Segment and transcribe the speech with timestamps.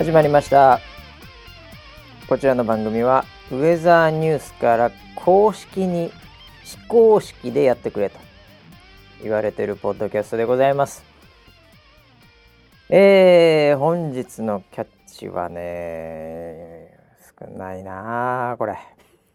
[0.00, 0.80] 始まりました。
[2.26, 6.10] こちらの番組はウェザーニュースから公式に
[6.64, 8.18] 非公式でやってくれと
[9.22, 11.04] 言われているポッドキャストでございます。
[12.88, 16.96] えー、本日のキャッチはね
[17.38, 18.78] 少ないなあこれ。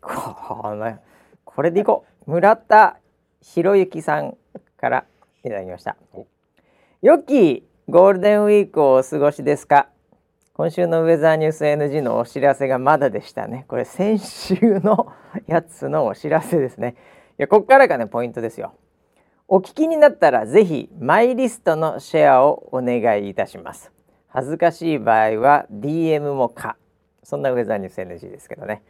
[0.02, 0.98] この
[1.44, 2.32] これでいこう。
[2.32, 2.98] 村田
[3.40, 4.36] 博之さん
[4.78, 5.06] から
[5.44, 5.96] いただきました。
[7.04, 9.90] 良きゴールデンウィークをお過ごしですか？
[10.58, 13.66] 今週のウェザーニュース NG のお知らせがまだでしたね。
[13.68, 15.12] これ先週の
[15.48, 16.96] やつのお知らせですね。
[17.38, 18.74] いやここからがねポイントですよ。
[19.50, 23.92] お聞きになったらぜひマイリストのシェアをお願いいたします。
[24.30, 26.78] 恥ずかしい場合は DM もか。
[27.22, 28.82] そんなウェザーニュース NG ですけどね。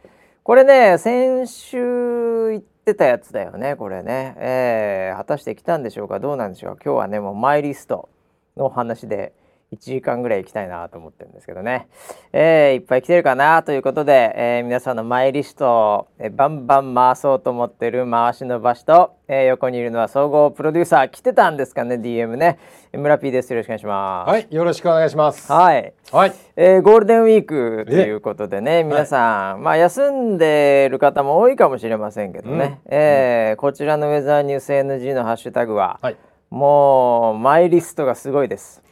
[0.44, 6.20] これね先週言ってたやつだよねこれね、えー、果たして来たんでしょうか？
[6.20, 8.08] どうなんでしょう今日はねもうマイリスト
[8.56, 9.32] のお話で
[9.72, 11.88] 1時間ぐらい行きたいなと思ってるんですけどね、
[12.32, 22.58] えー、いっぱい来てるかなということで、えー、皆さんのマイリストを、えー、バンバン回そうと思ってる回しの場所と、えー、横にいるのは総合プロデューサー来てたんですかね DM ね。
[22.92, 23.52] 村 P です。
[23.52, 24.30] よろしくお願いします。
[24.30, 25.52] はいよろしくお願いします。
[25.52, 25.92] はい。
[26.12, 36.16] はい、えー、ゴールデンウィークということでね皆さん、はい、まあ休んでる方も多いかもしれませんけどね、うん、えー、こちらのウェザーニュース NG のハッシュタグは、はい
[36.50, 38.82] もうマイリストがすごいです。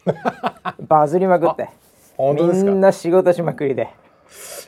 [0.89, 1.69] バズりまくって。
[2.17, 2.71] 本当ですか？
[2.71, 3.89] みんな仕事しまくりで。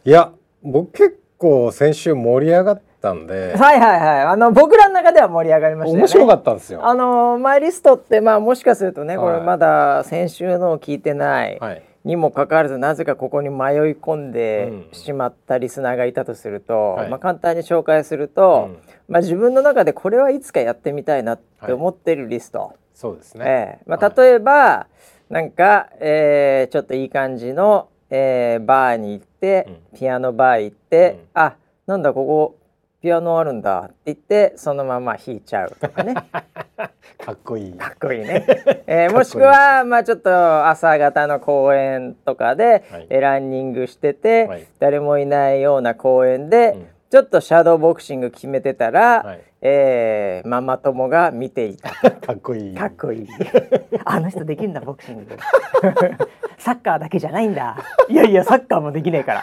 [0.05, 0.31] いや
[0.63, 3.55] 僕結構先週盛り上がったんで。
[3.57, 4.21] はいはいはい。
[4.23, 6.81] あの僕らの中では盛り上がりました、ね、面白かったんですよ。
[6.85, 13.57] あのマイリストってまあもしかするとね、これまだ先週のを聞いてない、はいにもかかわらずなぜかここに迷い
[14.01, 18.79] 込んでしまったリスナーがいたとすると、うん、まあ、簡単に紹介すると、うん、
[19.09, 24.87] まあ、自分の中でこれはいつかやってみたいなって思ってるリスト、はい、そうですね、えー、まあ、例えば、は
[25.31, 31.57] い、なんか、えー、ちょっといい感じの、えー、バーに行って、うん、ピアノバー行って、うん、あ
[31.89, 32.57] なんだここ
[33.07, 33.83] ピアノあるんだ。
[33.83, 36.15] って言ってそのまま弾いちゃうとかね。
[37.25, 37.73] かっこいい。
[37.73, 38.45] かっこいいね、
[38.89, 51.91] えー、もしくはまあちょっと朝方の公園とかで、はい、ランニングしてて、はい、誰もいないような公園で、うん、ちょっとシャドーボクシング決めてたら、はい、えー、ママ友が見ていた。
[52.11, 52.77] かっこいい。
[52.77, 53.29] かっこいい。
[54.05, 55.37] あの人できるんだボクシング。
[56.59, 57.77] サッカーだけじゃないんだ。
[58.09, 59.43] いやいやサッカーもできねえから。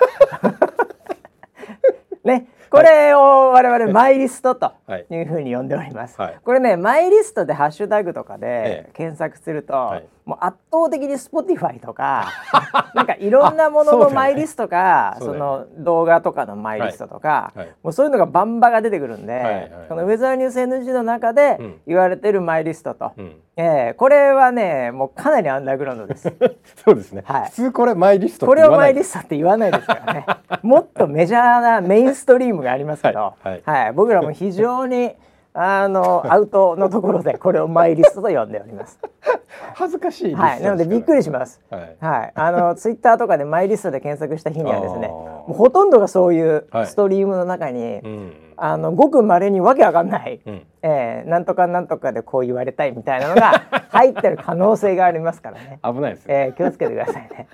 [2.25, 4.73] ねこれを我々マイリストと
[5.11, 5.21] い。
[5.21, 6.19] うふうに呼んでおります。
[6.19, 12.27] はい、これねマイリストでハッシュタグとかで検索すると、はい、もう圧倒的に Spotify とか
[12.95, 26.33] なんかいろんなもののマイリストかそ、ね,、の動画とかのマイリストとか、はい、もうそういうのがバンバが出てくるんで、はいはい、このウェザーニュース NG の中で言われてるマイリストと、うん、えー、これはねもうかなりアンダーグラウンドです。
[26.85, 30.25] そうですね、はい、普通これマイリストこれをマイリストって言わないですからね。
[30.63, 35.15] もっとメジャーなメインストリームがありますけど、はい、はい、僕らも非常に
[35.53, 38.99] あのアウトのところでこれをマイリストと呼んでおります。
[39.75, 41.61] 恥ずかしいはい、なのでびっくりします。
[41.69, 55.79] はい、はい、あの ツイッターとかでマイリストで検索した日にはですね、もうほとんどがそういうストリームの中に、はいうん、あのごく稀にわけわかんない、うん、えー、なんとかなんとかでこう言われたいみたいなのが 入ってる可能性がありますからね。
[55.83, 57.47] 危ないです、えー、気をつけてくださいね。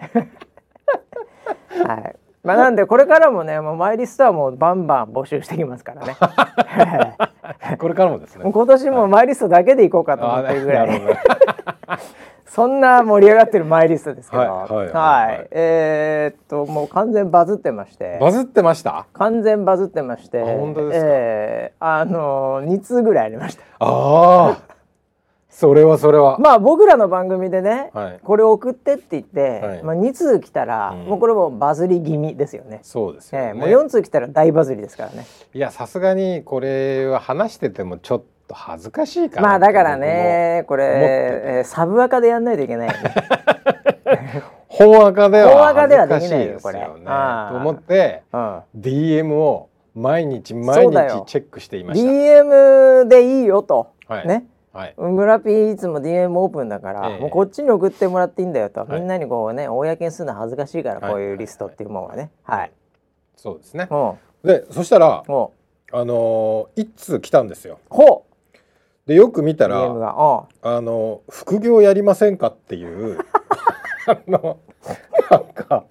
[1.86, 2.16] はい。
[2.44, 6.16] まあなんでこれからもねもうマイリストはもうバンバン募集してきますからね。
[7.78, 8.50] これからもですね。
[8.52, 11.02] 今年もマイリストだけでいこうかと思ってるぐらい。
[12.46, 18.18] そんな盛り上がってるマイリストですけど、はい、えー、っともう完全バズってまして。
[18.20, 19.06] バズってました？
[19.14, 20.42] 完全バズってまして。
[20.42, 21.08] 本当ですか？
[21.10, 23.62] えー、あの二通ぐらいありました。
[23.80, 24.58] ああ。
[25.60, 26.40] それはそれは。
[26.40, 32.80] まあ僕らの番組でね、はい、これ送ってって言って、はい、まあ、2通来たら、うん、もうこれもバズり気味ですよね。
[32.82, 35.26] そうですよ、ね、えー、もう4通来たら大バズりですからね。
[35.54, 43.14] いやさすがにこれは話しててもちょっと恥ずかしいかなまあだからねこれ、 えー、サブアカでやんないといけないよね。
[44.70, 47.06] 本赤では恥ずかしいですよね。
[47.50, 52.10] と思って、うん、DM を毎日毎日チェックしていました。
[52.10, 54.46] DM でいいよと、はい、ね
[54.80, 62.32] はい、村ピーいつも DM オープンだから、えー、もうこっちに送ってもらっていいんだよと、はい、みんなにこうね公にするの恥ずかしいからこういうリストっていうものはね。
[62.44, 62.72] はい、
[63.36, 63.90] そうですね。
[64.46, 67.80] でそしたらあのー、一通来たんですよ。
[67.90, 68.24] ほ
[68.56, 68.60] う。
[69.06, 73.20] でよく見たらあの副業やりませんかっていう
[74.08, 74.60] あの
[75.30, 75.84] なんか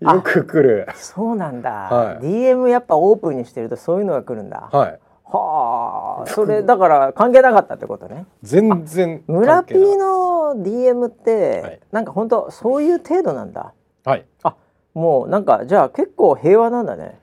[0.00, 0.86] よく来る。
[0.96, 4.68] そうなんだ、はい、DM やっぱオープンにしてるとそういうのが来るんだ。
[4.70, 8.26] はいはあそれだから関係なかったってことね。
[8.42, 13.72] 全然村 P の DM って、はい、なんか本当そういう程度なんだ。
[14.04, 14.24] はい。
[14.42, 14.56] あ
[14.94, 17.18] もうなんかじゃあ結構平和なんだね。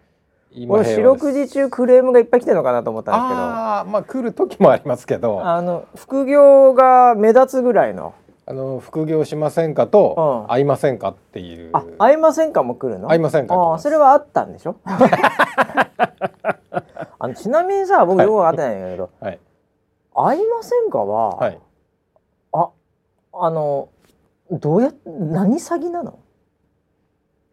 [0.69, 3.41] 俺四六時中クレームがいっぱい来てるのかなと思ったんですけど。
[3.41, 5.45] ああまあ来る時もありますけど。
[5.45, 8.13] あの副業が目立つぐらいの。
[8.47, 11.71] あの副業しませんかと、会いませんかっていう。
[11.73, 13.07] あ会いませんかも来るの？
[13.07, 14.75] 会いませんかあそれはあったんでしょ？
[17.25, 19.39] あのちなみにさ僕よく分かってないんだけど、はい、
[20.13, 21.59] 会いませんかは、はい、
[22.53, 22.69] あ
[23.33, 23.89] あの
[24.51, 26.19] どうや何詐欺なの？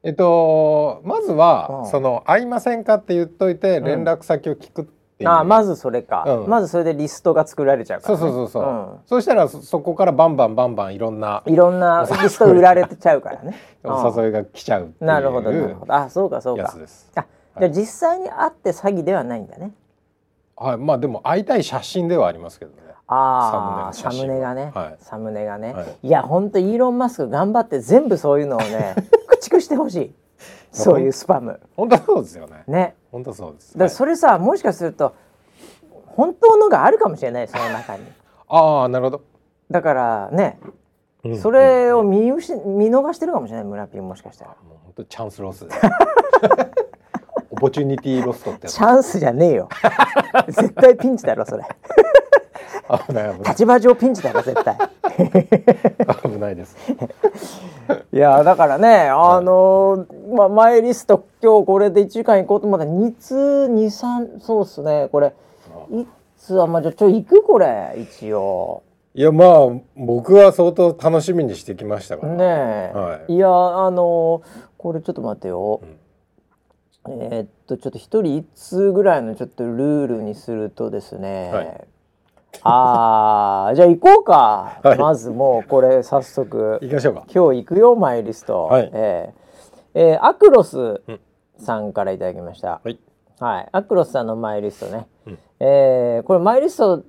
[0.03, 5.31] えっとまずは、その会いませんかって言っといて連絡先を聞くていう。
[5.31, 8.67] あまずそれか、うん、まずそれでリストが作られちゃうから、ね、そうそうそうそう、う
[8.97, 13.57] ん、そうしたらそこからバンバンバンバンいろんないろんなリスト売られてちゃうからね。
[13.85, 15.95] お誘いが来ちゃうなるほどなるほど。
[15.95, 16.75] あそうかそうか。
[17.15, 17.27] あ
[17.59, 19.73] じゃあ実際に会って詐欺ではないんだね。
[20.57, 20.77] はい。
[20.79, 22.83] まあでも会いたい写真ではありますけどね。
[23.07, 28.95] ああサムネがね、はい、サムネがね、はい、いや本当イーロン・マスク頑張って全部そういうのをね
[29.29, 30.15] 駆逐してほしい。
[30.73, 31.61] そういうスパム。
[31.77, 32.65] 本当そうですよね。
[32.67, 32.97] ね。
[33.11, 33.77] 本当そうです。
[33.77, 35.15] だそれさ、もしかすると
[36.07, 38.05] 本当のがあるかもしれないその中に。
[38.49, 39.23] ああなるほど。
[39.71, 40.59] だからね、
[41.25, 44.51] うん、それを見失見逃してるかもしれない村ピンもしかしたら。
[44.67, 45.67] もう本当チャンスロス。
[45.67, 45.69] オ
[47.63, 49.69] ポチュニティロストってチャンスじゃねえよ。
[50.51, 51.63] 絶対ピンチだろそれ。
[53.07, 53.51] 危ない危ない。
[53.51, 54.77] 立場上ピンチだろ絶対。
[56.25, 56.77] 危ないです。
[58.13, 63.37] いやだからねあのー、まあ前リスト今日これで1時間行こうと思ったら2通
[63.71, 65.09] 23そうっすね。
[65.13, 65.33] これ
[65.93, 66.05] い
[66.37, 68.83] つはまあじゃちょ行くこれ一応。
[69.15, 72.33] いやまあ僕は相当楽しみにしてきましたから。
[72.33, 72.45] ね、
[72.93, 74.43] はい、いやあのー、
[74.79, 75.97] これちょっと待ってよ、うん、
[77.09, 81.85] えー、っとちょっと一人一通ぐらいのちょっとルールにするとですね、はい。
[82.63, 86.79] ああじゃあ行こうか、はい、まずもうこれ早速。
[86.83, 87.25] 行きましょうか。
[87.33, 91.03] 今日行くよマイリスト、はい、えー、えー、アクロス
[91.59, 92.99] さんからいただきました、はい、
[93.39, 97.05] はい、アクロスさんのマイリストね、うん、えー、これマイリスト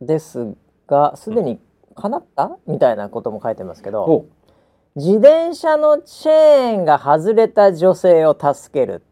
[0.00, 0.54] です
[0.86, 1.60] がすでに
[1.94, 4.26] 叶った、みたいなことも書いてますけど
[4.96, 9.02] 自転車のチェーンが外れた女性を助ける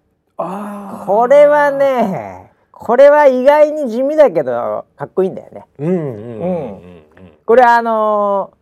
[1.07, 5.67] これはねこれは意外に地味だけどかっこいいんだよね。
[5.79, 7.03] うんうんうん
[7.45, 8.53] これはあの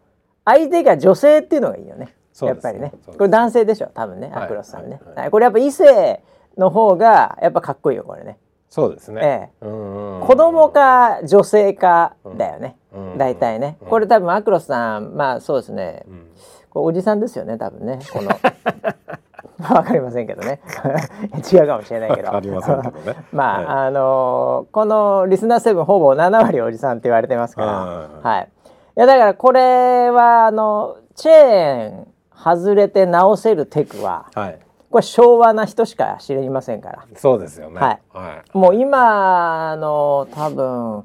[0.46, 2.14] ー、相手が女性っていうのがいいよね。
[2.40, 2.92] やっぱりね。
[3.06, 6.22] これ男性でしょ多分ね、アクロスさんね、はいはいこれやっぱ異性
[6.56, 8.38] の方がやっぱかっこいいよこれね。
[8.70, 9.20] そうですね。
[9.22, 12.76] ええ、子供か女性かだよね。
[13.18, 13.76] 大体ね。
[13.88, 16.04] これ多分アクロスさんまあそうですね。
[16.70, 18.30] これおじさんですよね多分ねこの
[19.60, 20.60] わかりませんけどね。
[21.52, 22.30] 違うかもしれないけど。
[23.32, 27.62] まあ、はい、あのー、このリスナーセブンほぼ7割おじさんって言われてますか
[28.22, 28.48] ら、はい、
[28.96, 34.58] いやだからこれはあのチェーン外れて直せるテクは、はい、
[34.90, 37.04] これ昭和な人しか知りませんから。
[37.16, 41.04] そうですよね、はい、はい、もう今の多分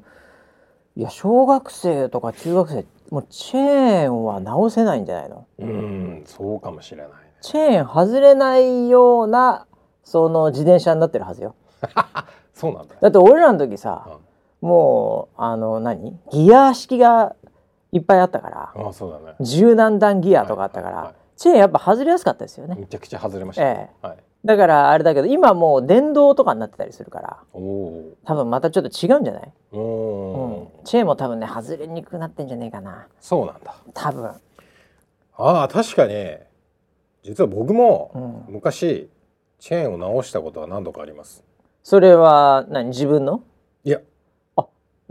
[0.96, 5.44] いや小学生とか中学生もうチェーンは直せないんじゃないの？
[5.58, 7.08] うんそうかもしれない
[7.44, 9.66] チェーン外れないような
[10.02, 11.54] その自転車になってるはずよ。
[12.54, 12.94] そうなんだ。
[12.98, 14.18] だって俺らの時さ、
[14.62, 16.18] うん、もうあの何？
[16.32, 17.36] ギア式が
[17.92, 19.36] いっぱいあったから、あそうだね。
[19.40, 22.76] 柔軟弾ギアとかあったから、はいはいはい、チェーンやっぱ外れやすかったですよね。
[22.78, 24.06] めちゃくちゃ外れました、ね、ええ。
[24.06, 29.42] はい、だからあれだけど今もう電動とかになってたりするから多分またちょっと違うんじゃない？
[29.72, 33.06] うん、チェーンも多分ね外れにくくなってんじゃねえかな。
[33.20, 33.74] そうなんだ。
[33.92, 34.30] 多分。
[35.36, 36.14] ああ確かに
[37.24, 39.08] 実は僕も昔、
[39.58, 41.42] チェーンを直したことは何度かあります。
[41.82, 42.88] それは何？
[42.88, 43.42] 自分の？
[43.82, 44.00] いや。
[44.56, 44.66] あ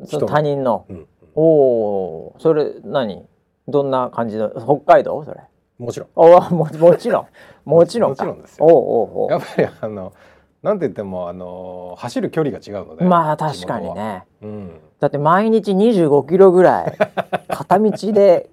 [0.05, 3.25] その他人の、うん、おおそれ何？
[3.67, 4.51] どんな感じの？
[4.51, 5.23] 北海道？
[5.25, 5.41] それ。
[5.79, 6.09] もちろん。
[6.15, 7.25] おももちろん。
[7.65, 8.65] もちろんもちろんですよ。
[8.65, 10.13] おおやっぱりあの
[10.61, 16.97] なんて言ってもあの走る距離が違うのでまあ確かにね、うん、だって毎日25キロぐらい
[17.49, 18.49] 片道で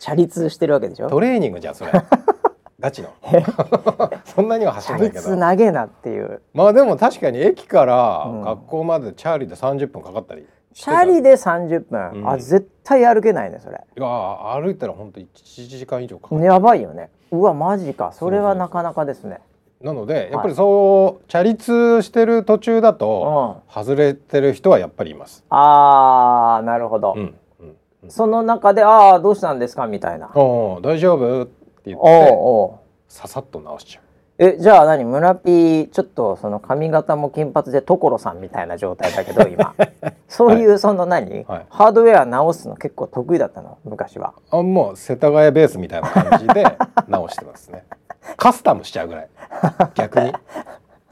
[0.00, 1.08] チャリ通してるわけでしょ？
[1.08, 1.92] トレーニングじゃんそれ。
[2.80, 3.10] ガチの。
[4.24, 5.22] そんなには走らないけど。
[5.22, 6.40] チャリえなっていう。
[6.54, 13.76] まあでも確かに駅から学校までチャリで30分かかったり、チャリで30分、うん、あ絶対歩けないねそれ。
[13.76, 14.06] いや
[14.54, 15.26] 歩いたら本当1
[15.68, 16.42] 時間以上かかる。
[16.42, 17.10] やばいよね。
[17.30, 18.12] うわマジか。
[18.12, 19.40] それはなかなかですね。
[19.82, 25.44] なのでやっぱりそう、はい、チャリ通してる途中だと、うん、外れてる人はやっぱりいます。
[25.50, 27.34] ああなるほど、うん
[28.08, 31.52] その中で「ああどうしたんですか?」みたいな「お大丈夫?」って
[31.86, 32.72] 言って
[33.08, 34.04] ささっと直しちゃう。
[34.42, 35.04] えじゃあ何？
[35.04, 39.74] 村ピーちょっとその髪型も金髪で所さんみたいな状態だけど今。
[40.28, 43.76] そういうその何、はい、ハードウェア直すの結構得意だったの？
[43.84, 44.32] 昔は。
[44.50, 46.64] あもう世田谷ベースみたいな感じで
[47.08, 47.84] 直してますね。
[48.38, 49.28] カスタムしちゃうぐらい。
[49.94, 50.32] 逆に。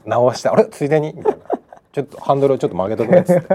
[0.05, 0.65] 直してあれ？
[0.65, 1.13] ついでに？
[1.15, 1.58] みたいな
[1.91, 3.47] ちょっとハンドルをちょっと曲げとくねっつって。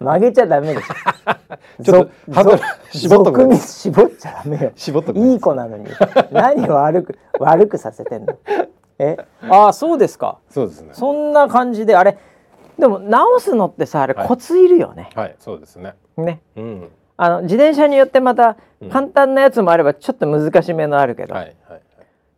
[0.00, 0.94] 曲げちゃダメでしょ。
[1.84, 2.58] ちょっとハンドル
[2.92, 3.56] 絞っとくね。
[3.58, 4.72] 絞っちゃダメよ。
[4.74, 5.86] 絞っとくいい子なのに。
[6.32, 8.38] 何を悪く悪くさせてんの？
[8.98, 9.16] え？
[9.50, 10.38] あそうですか。
[10.48, 10.90] そうですね。
[10.92, 12.16] そんな感じであれ
[12.78, 15.94] でも直すのってさあれコツいるよね、はい、はい、そうですね。
[16.16, 18.56] ね、うん、あの自転車によってまた
[18.90, 21.80] 簡単なやつもあればちょっと難しめのあるけど、はいはいはい、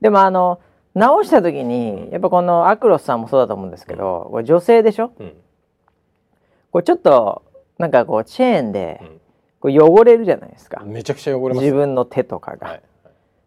[0.01, 0.61] でもあの
[0.99, 5.33] 直した時にやっぱこのアクロスさんもそうだと思うんですけど、これ女性でしょ、うん、
[6.73, 7.43] これちょっと
[7.79, 9.01] なんかこうチェーンで
[9.61, 10.83] こう汚れるじゃないですか。
[10.85, 11.65] めちゃくちゃ汚れます。
[11.65, 12.83] 自分の手とかが、はい、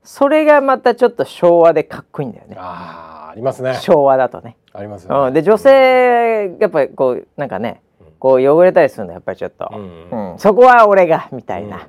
[0.03, 2.55] それがまたちょっと昭和でかっこいいんだよね。
[2.57, 3.75] あありますね。
[3.81, 4.57] 昭和だとね。
[4.73, 7.81] ありますね、うん、で女性やっぱりこうなんかね
[8.19, 9.75] こう汚れたりするのやっぱりちょっと、う
[10.15, 11.87] んうん、そこは俺がみたいな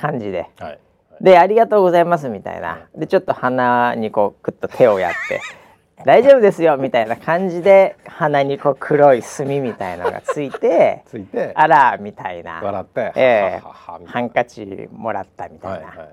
[0.00, 0.78] 感じで、はい
[1.20, 2.86] で「ありがとうございます」みたいな。
[2.94, 5.40] でちょっと鼻にこうクッと手をやって
[6.04, 12.60] 「大丈夫ですよ」みたいな感じで鼻にこう黒い墨みたいなのがついて ついてあらみたいな。
[12.62, 13.62] 笑ってええ。
[13.64, 15.86] ー、ハンカチもらったみたいな。
[15.86, 16.08] はいはい。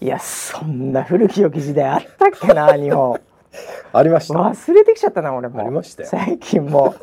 [0.04, 3.18] いやそんな古き良き時代あったっけな日本。
[3.92, 4.34] ありました。
[4.34, 5.60] 忘れてきちゃったな俺も。
[5.60, 6.94] ありました最近も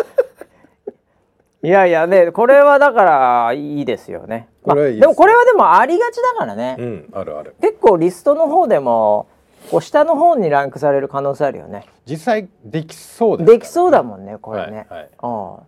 [1.63, 4.50] いやいやねこれはだからいいですよね。
[4.63, 6.75] これ、まあ、でもこれはでもありがちだからね。
[6.80, 7.56] うん、あるある。
[7.62, 9.27] 結構リストの方でも
[9.70, 11.86] こう下の方にランクされる可能性あるよね。
[12.06, 14.88] 実際できそうで、ね、できそうだもんねこれね。
[14.89, 15.68] はいはい、こ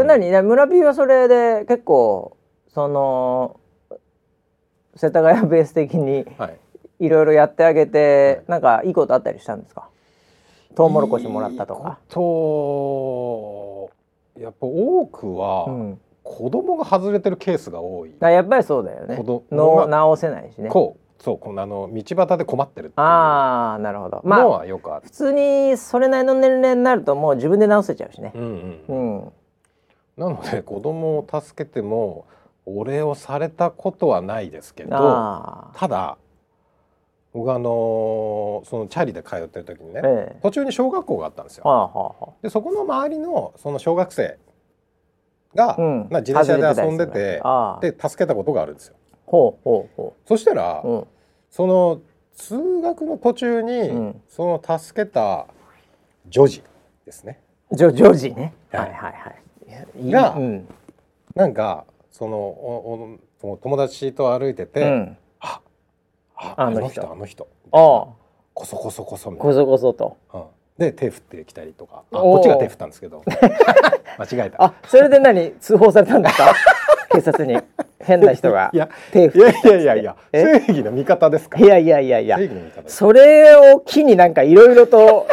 [0.00, 2.36] れ何、うん、村 P はそれで結構
[2.74, 3.60] その
[4.96, 6.26] 世田谷ベース的に
[6.98, 9.88] いろいろやってあげて、はい、なんかいいことあったりしたんですか？
[10.74, 12.00] トウモロコシもらったとか。
[12.08, 13.90] と
[14.38, 18.14] やっぱ多くは、うん、子供が外れてるケースが多い。
[18.20, 19.22] やっぱりそうだよね。
[19.50, 20.68] の直せないしね。
[20.68, 24.20] こうそうこのあの道端で困ってるああなるほど。
[24.24, 25.02] まあよくある。
[25.04, 28.32] 普通にそれなりの年齢になるともう自分で直せちゃうしね。
[28.34, 28.42] うん、
[28.88, 29.32] うん、うん。
[30.16, 32.26] なので子供を助けても
[32.64, 34.90] お礼をされたことはないですけど
[35.74, 36.18] ただ
[37.36, 41.64] 僕あのそのチャリで通ってる時にね、ええ、途中に小学校があったんですよ。
[41.66, 44.38] はあはあ、でそこの周りのその小学生
[45.54, 47.42] が、うん、自転車で遊んでて
[47.82, 48.94] で助けたことがあるんですよ。
[49.26, 50.28] ほうほうほう。
[50.28, 51.06] そしたら、うん、
[51.50, 52.00] その
[52.34, 55.46] 通学の途中に、うん、その助けた
[56.30, 56.62] 女児
[57.04, 57.38] ですね。
[57.70, 58.54] 女女児ね。
[58.72, 58.80] はい。
[58.80, 59.30] はいは
[60.00, 60.10] い。
[60.10, 60.66] が、うん、
[61.34, 65.18] なんかそのおお友達と歩いてて、うん、
[66.36, 67.12] ああの人。
[67.12, 67.48] あの人。
[67.72, 68.06] あ
[68.54, 70.42] こそこそこそみたいなこそこそと、うん、
[70.78, 72.02] で手振ってきたりとか。
[72.12, 73.22] あこっちが手振ったんですけど。
[74.18, 74.62] 間違えた。
[74.62, 75.52] あそれで何？
[75.60, 76.54] 通報されたんですか？
[77.12, 77.58] 警察に。
[78.00, 78.70] 変な人が。
[79.12, 80.16] 手振っていやいやいやいや。
[80.32, 82.38] 正義の味方ですかいやいやいやいや。
[82.86, 85.26] それを機になんかいろいろと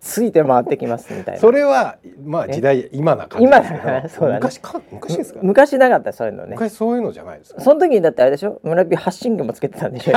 [0.00, 1.40] ついて回ってきますみたいな。
[1.40, 3.82] それはまあ時代今な感じですけど。
[3.82, 6.50] 今そうだ、ね、昔か昔ですか、昔なかったそういうのね。
[6.52, 7.60] 昔そういうのじゃないですか？
[7.60, 8.60] その時にだってあれでしょ？
[8.62, 10.12] 村ピ発信機もつけてたんでしょ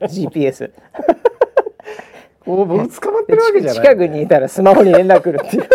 [0.00, 0.72] GPS
[2.46, 5.68] お僕捕まってるわけじゃない、近くにいたらスマホに連絡来るっていう。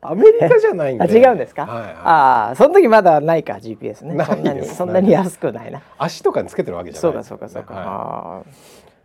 [0.00, 1.18] アメリカじゃないんで。
[1.18, 1.66] 違うんですか？
[1.66, 4.24] はいはい、ああ、その時まだないか GPS ね。
[4.24, 5.82] そんなにそんなに安くないな。
[5.98, 7.74] 足とかにつけてるわけじゃない、ね、そうかそうかそうか。
[7.74, 8.42] は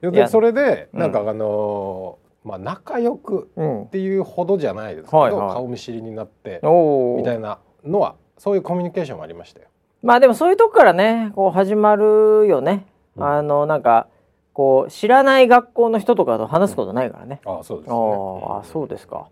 [0.03, 3.50] い、でそれでなんかあのまあ、仲良く
[3.85, 9.67] っていうほどじゃないですけど、はいはい、顔見知りになってみたいなのはそういうコミュニケーションもありましたよ。
[10.01, 12.85] まあでもそういうとこからねこう始まるよね。
[13.15, 14.07] うん、あのなんか
[14.51, 17.39] こう知らない学校の人とかと話すことないからね。
[17.45, 17.95] うん、あそうですね。
[17.95, 19.27] ああそうですか。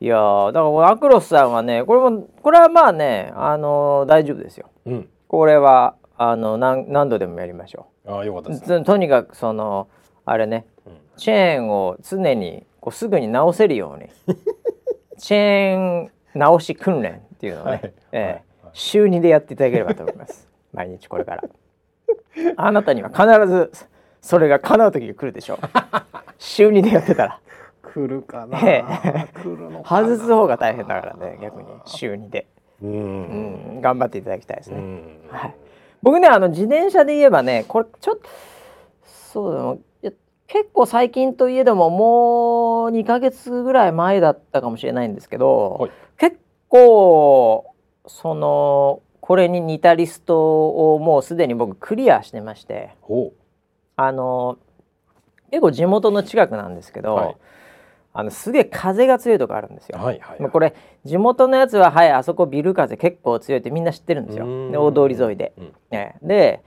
[0.00, 0.16] いや
[0.52, 4.70] だからアクロスさんはねこれもこれはまあねあの大丈夫ですよ。
[4.86, 8.14] うん、これはあの何何度でもやりましょう。
[8.14, 9.88] あよかったです、ね、とにかくその
[10.24, 10.66] あれね
[11.18, 14.08] チェーンを常にこうすぐに直せるように。
[15.18, 20.48] チェーン直し訓練っていうのをね、はい、えーはい、週2でやっていただければと思います。
[20.72, 21.44] 毎日これから。
[22.56, 23.72] あなたには必ず
[24.20, 25.58] それが叶う時が来るでしょう。
[26.38, 27.40] 週2でやってたら。
[27.82, 31.68] 来るかな、えー、外す方が大変だからね逆に。
[31.84, 32.46] 週2で。
[32.82, 32.90] うん。
[32.90, 33.80] うん。
[33.80, 34.78] 頑張っていただきたいですね、
[35.30, 35.54] はい、
[36.02, 38.22] 僕ねあの自転車で言えばねこれちょっと
[39.04, 39.87] そうだ
[40.48, 46.38] 結構最近といえどももう2ヶ月ぐらい前だったかもしれないんですけど、はい、結
[46.68, 47.74] 構
[48.06, 52.96] そのこれに似たリストをもうすでに僕クリアしてまして
[53.96, 54.58] あの
[55.50, 57.36] 結構地元の近くなんですけど、はい、
[58.14, 59.98] あのすげえ風が強いとこあるんですよ。
[59.98, 60.74] はいはいはい、これ
[61.04, 64.46] 地元のやつははいあそこビル風結構強いってみんな知ってるんですよ。
[64.70, 65.52] で大通り沿いで。
[65.58, 66.62] うん、ね、で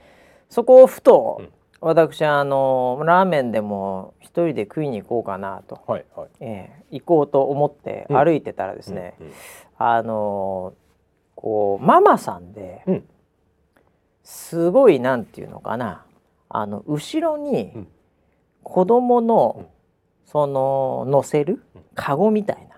[0.48, 1.48] そこをふと、うん、
[1.84, 9.32] 私あのラーメンでも一人で食いに行こうかなと、はいはい、えー、行こうと思って歩いてたらですね、うんうん。
[9.32, 9.36] うん、
[9.78, 10.74] あの
[11.34, 12.84] こうママさんで、
[14.22, 16.04] すごいなんていうのかな
[16.48, 17.86] あの後ろに
[18.62, 19.68] 子供の、
[20.26, 22.72] その乗せるカゴみたいな。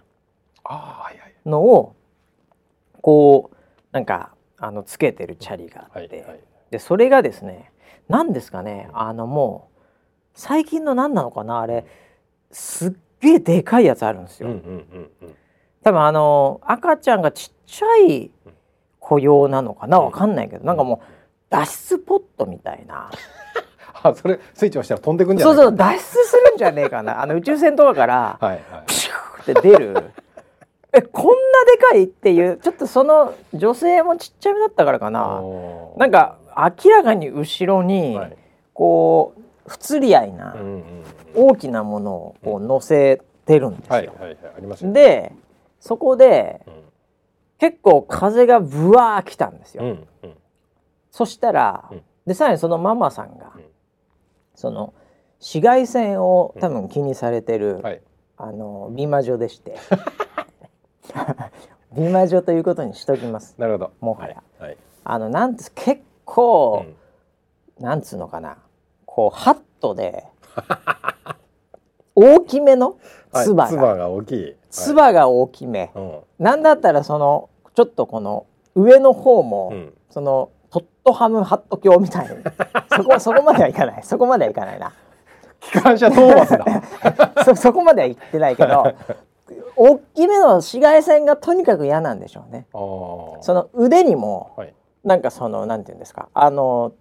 [1.44, 1.94] のを
[3.02, 3.56] こう
[3.92, 6.24] なんかあのつけてるチャリがあって、
[6.70, 7.70] でそれがですね
[8.08, 8.88] 何ですかね？
[8.92, 9.80] あのもう
[10.34, 11.60] 最近の何なのかな？
[11.60, 11.86] あれ
[12.50, 14.48] すっげえでかいやつあるんですよ。
[15.82, 18.30] 多分あの赤ちゃんがちっちゃい
[18.98, 20.00] 子用なのかな？
[20.00, 21.06] わかんないけど、なんかもう
[21.50, 23.10] 脱出ポットみたいな。
[24.02, 25.56] あそれスイッチ押したら飛んでくんじゃない？
[25.56, 27.22] そうそう脱出するんじゃねえかな。
[27.22, 30.10] あの宇宙船とかからはい、ピシューって出る。
[30.96, 31.32] えこんな
[31.72, 35.40] でかいっていうちょっとその女性もちっちゃめだったからかな。
[35.96, 38.18] なんか明らかに後ろに、
[38.72, 40.56] こう不釣り合いな
[41.34, 43.92] 大きなものをこう乗せてるんですよ。
[43.92, 45.32] はいはいはい、で
[45.80, 46.74] そこで、うん、
[47.58, 49.84] 結構風がぶわー来たんですよ。
[49.84, 50.34] うんうん、
[51.10, 51.90] そしたら、
[52.26, 53.52] でさらにそのママさんが、
[54.54, 54.94] その
[55.38, 58.00] 紫外線を多分気にされてる、はい、
[58.36, 59.76] あの美魔女でして。
[61.96, 63.54] 美魔女ということにしときます。
[63.56, 63.92] なるほど。
[64.00, 66.86] もはや、はい、あのなんて結構、
[67.78, 68.58] うん、なんつうのかな。
[69.06, 70.24] こうハットで
[72.16, 72.96] 大きめの
[73.32, 74.56] つばが,、が大きい。
[74.70, 82.42] つばが大きめ、うん、なんだったらそのちょっとこの上の方も、うん、そのトットハムハット鏡みたいに。
[82.96, 84.02] そこそこまではいかない。
[84.02, 84.92] そこまではいかないな。
[85.60, 86.64] 機関車トーマスだ。
[87.44, 88.94] そそこまでは行ってないけど
[89.76, 92.66] 大きめの紫外線がとにかく嫌なんでしょうね。
[92.72, 96.28] その腕にも、はい、なんかそのなんていうんですか？
[96.34, 96.92] あの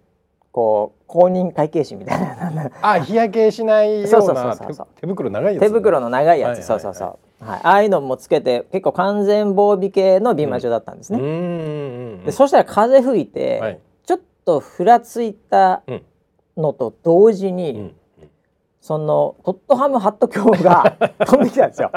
[0.52, 2.20] こう公認会計士みたい
[2.54, 2.70] な。
[2.82, 4.56] あ日焼けしないような
[5.00, 15.82] 手袋長いやつ、ね、手袋の長いやつ、そうそうそう、はい、ああいうのもつけて結構完全防備系の美魔女だったんですね、うん、でそしたら風吹いて、はい、ちょっとふらついた
[16.56, 17.94] のと同時に、うん、
[18.80, 21.90] そのトットハムハット鏡が 飛んできたんですよ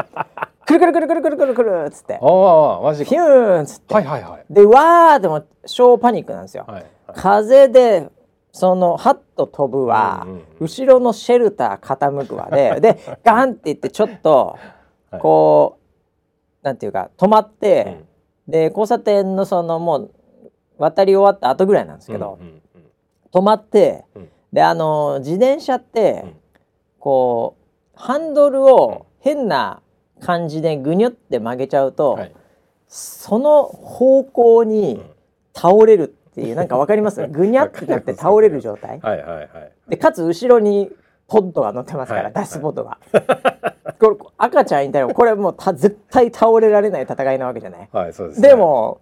[0.68, 2.20] くるくるくるくるくるくるくるっつって。
[2.22, 3.94] ああマジピューンっつって。
[3.94, 4.46] はいはいはい。
[4.50, 8.10] でわーでも小パニックなんですよ、はいはい、風で
[8.52, 12.50] そのハッと飛ぶわ、うんうん、後ろのシェルター傾くわ。
[12.52, 14.58] で でガンって言ってちょっと
[15.22, 18.04] こう、はい、なんていうか止まって、
[18.48, 20.12] うん、で交差点のそのもう
[20.78, 22.92] 渡り終わった後ぐらいなんですけど、うんうんうん、
[23.32, 26.36] 止まって、うん、であの自転車って、うん、
[27.00, 27.56] こ
[27.96, 29.82] うハンドルを変な
[30.20, 32.32] 感じでぐにゅって曲げちゃうと、はい、
[32.88, 35.04] その方向に
[35.54, 37.26] 倒れるっていうなんかわかります？
[37.28, 39.00] ぐにゃってなって倒れる状態。
[39.00, 39.50] はいはいはい。
[39.90, 40.92] でかつ後ろに
[41.28, 43.00] ポッドが乗ってますから、はい、脱出ポッドが、
[44.00, 49.02] これ赤ちゃんいたらこれもうた絶対倒れられない戦いなわけじゃない、はいそうです、ね、でも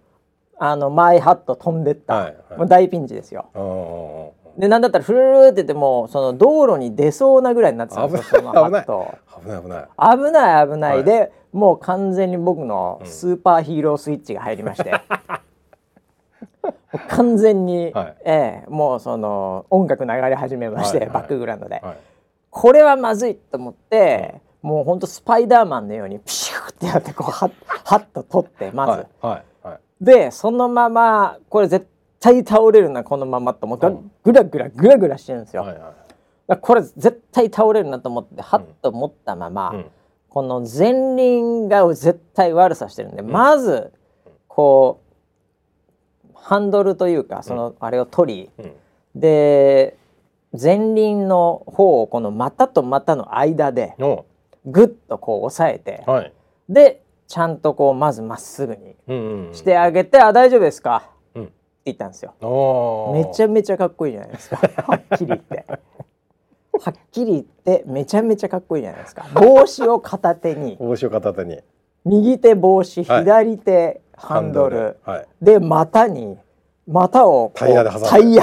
[0.58, 9.18] あのマイハット飛んでった、はいはい、もう大ピンチですよでなんだったらフルルっててもその道路に出そうなぐらいになってたんですよそのハット。
[9.42, 9.62] 危ない。
[9.62, 9.82] 危ない
[10.22, 10.68] 危ない。
[10.68, 14.92] 危ない、はい、でもう完全に僕のスーパーヒーロースイッチが入りまして、
[17.08, 21.96] 完全に、はい、えー、もうその音楽流れ始めまして、はいはい、バックグラウンドで、はい、
[22.50, 27.50] これはまずいと思って、うん、もうほんとスパイダーマンのようにピシューってやってこうは
[27.84, 29.42] はっと取ってまず、は
[30.00, 31.95] い、でそのままこれ絶対
[32.46, 39.86] 倒れるなこのままと思って、うん、ぐらぐらぐらぐらしてるんですよ、はいはい、これ絶対倒れるなと思ってはっと持ったまま、うん、
[40.28, 43.92] この前輪が絶対悪さしてるんで、まず
[44.48, 48.66] こうハンドルというかそのあれを取り、
[49.14, 49.96] で
[50.52, 53.94] 前輪の方をこの股と股の間で
[54.64, 56.32] グッとこう押さえて、はい、
[56.68, 58.94] でちゃんとこうまずまっすぐに
[59.52, 61.10] してあげて「あ大丈夫ですか?」
[61.90, 62.34] って言ったんですよ。
[63.14, 65.64] めちゃめちゃかっこいいじゃないですか はっきり言って。
[66.78, 69.26] はっきり言ってめちゃめちゃかっこいいじゃないですか。
[69.34, 70.76] 帽子を片手に。
[70.80, 71.60] 帽子を片手に。
[72.04, 76.38] 右手帽子、左手ハンドル、はい、で股に
[76.86, 77.84] 股をタイヤ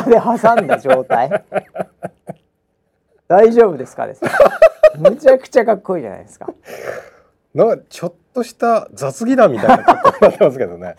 [0.04, 1.44] で挟んだ状態
[3.28, 4.22] 大丈夫ですかです
[5.00, 6.54] めちゃくちゃかっこいいじゃないですか
[7.56, 10.96] なちょっとした雑技団みたいな格好になってますけどね。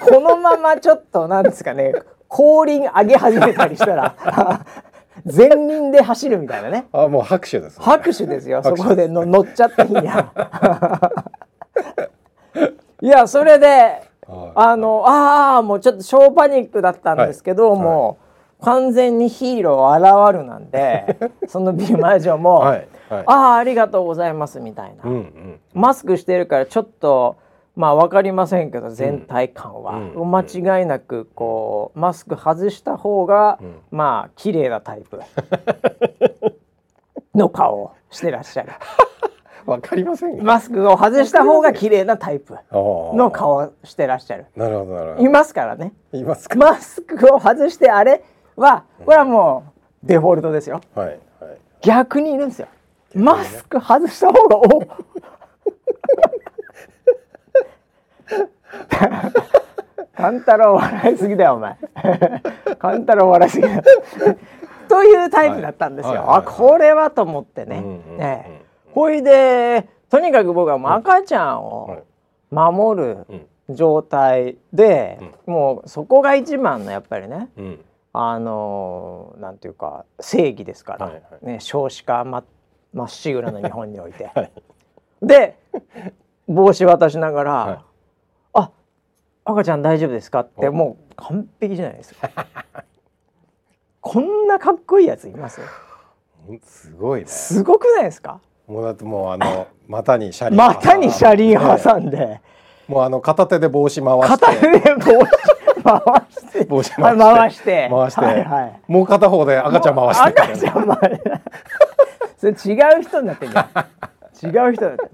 [0.00, 1.92] このままちょっとなんですかね
[2.28, 4.64] 後輪上げ始めたりしたら
[5.24, 6.86] 前輪で走るみたいなね。
[6.92, 8.62] あもう拍手です、ね、拍手ですよ。
[8.62, 10.32] そこでの乗っちゃっていいや
[13.02, 18.18] いやそれで、はい、あのああもうちょっと小パニックだったんですけど、はい、も
[18.60, 21.16] う完全にヒーロー現るなんで
[21.48, 27.36] その美魔女も、はいはい、ああありがとうございますみたいな、うんうん、マスクしてるからちょっと
[27.76, 30.40] まあ分かりませんけど全体感は、うん、間
[30.80, 35.20] 違いなくこうマスク外した方が、うん、まあ綺麗なタイプ
[37.34, 38.72] の顔をしてらっしゃる。
[39.66, 44.46] わかりませんマスクを外した方が綺麗なタイプの顔をしてらっしゃる。
[44.54, 45.24] なるほどなるほど。
[45.24, 45.92] いますからね。
[46.12, 48.22] いますマスクを外してあれ
[48.54, 49.64] はこれはも
[50.04, 50.80] うデフォルトですよ。
[50.94, 51.18] はいはい。
[51.80, 52.68] 逆にいるんですよ。
[53.14, 54.82] マスク外した方がお
[60.16, 61.76] 勘太郎笑いすぎだよお前。
[62.78, 63.82] 勘太郎笑いすぎだ。
[64.88, 72.04] というタイプだったんですよ、はいはいはいはい、あこれはと思ってね、うんうん、ねほいでとにかく僕はもう赤ちゃんを
[72.50, 73.26] 守る
[73.68, 82.44] 状態で、うん、もうそこが一番のやっぱりね、うん、あのなんていうか正義ですから、はいはい、ね、少子化ま
[82.96, 84.30] まっしぐらの日本において。
[84.34, 84.52] はい、
[85.22, 85.56] で
[86.48, 87.78] 帽子渡しながら、はい。
[89.48, 92.28] 赤ちゃん大丈夫ですか?」ってもう完璧じゃないですか。
[94.00, 95.60] こんなかっこいいやついます？
[96.64, 97.26] すごいね。
[97.26, 98.40] すごくないですか？
[98.66, 102.40] もうだってもうあの 股に車輪股に車輪挟んで、
[102.88, 104.28] もうあの片手で帽子回して。
[104.28, 105.26] 片手で帽子
[105.84, 106.64] 回して。
[106.64, 107.18] 帽子回して。
[107.18, 107.88] 回して。
[107.90, 111.20] 回して、はいはい、もう片方で赤ちゃん回して、赤ちゃん回
[112.36, 113.66] それ違う人になってんじゃん。
[114.46, 115.10] 違う人だって。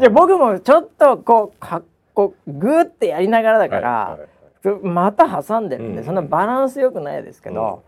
[0.00, 1.82] じゃ僕もちょっとこうかっ
[2.18, 4.18] こうグーってやりながらだから、は
[4.64, 7.84] いはい、また挟んでるんで、うん、そんなバランスよくないですけど、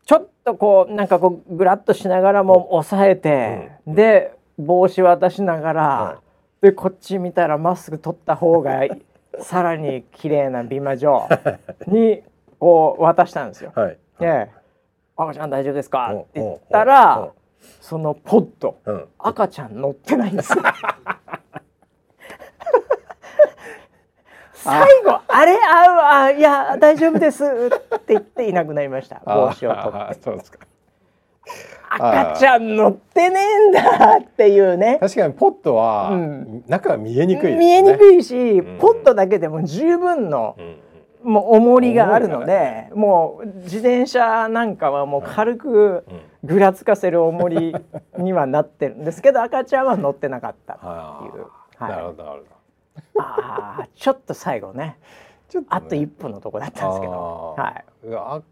[0.00, 6.20] うん、ちょっとこうなんかこうグラッとしながらも抑えて、うん、で帽子渡しながら、
[6.60, 8.80] でこっち見たらまっすぐ取った方が
[9.38, 11.28] さらに綺麗な美魔女
[11.86, 12.24] に
[12.58, 13.70] こう渡したんですよ。
[13.76, 14.50] はい、で
[15.16, 17.28] 「赤ちゃん大丈夫ですか?」って言ったら
[17.80, 18.80] そのポット、
[19.18, 20.56] 赤ちゃん乗ってないんです。
[20.56, 20.62] よ。
[24.54, 27.44] 最後あれああいや大丈夫です。
[27.44, 27.48] っ
[28.00, 29.22] て言っていなくなりました。
[29.24, 30.14] 帽子を取って。
[30.22, 30.58] そうですか。
[31.90, 34.98] 赤ちゃん乗ってねえんだっていうね。
[35.00, 40.56] 確かにポットは、うん、中は見えにくい、ね、見えにくいし、うん、ポットだけでも十分の、
[41.24, 46.04] うん、もう重りがあるので、もう自転車なんかはもう軽く
[46.48, 47.74] ぐらつかせる重り
[48.18, 50.84] にはなってるんですけど赤ちゃんは乗ってなかったって
[51.38, 51.46] いう。
[51.76, 52.58] はい、なるほどなるほど。
[53.22, 54.98] ああちょっと最後ね
[55.48, 57.84] ちょっと、ね、あと一歩のとこだったんですけど、はい、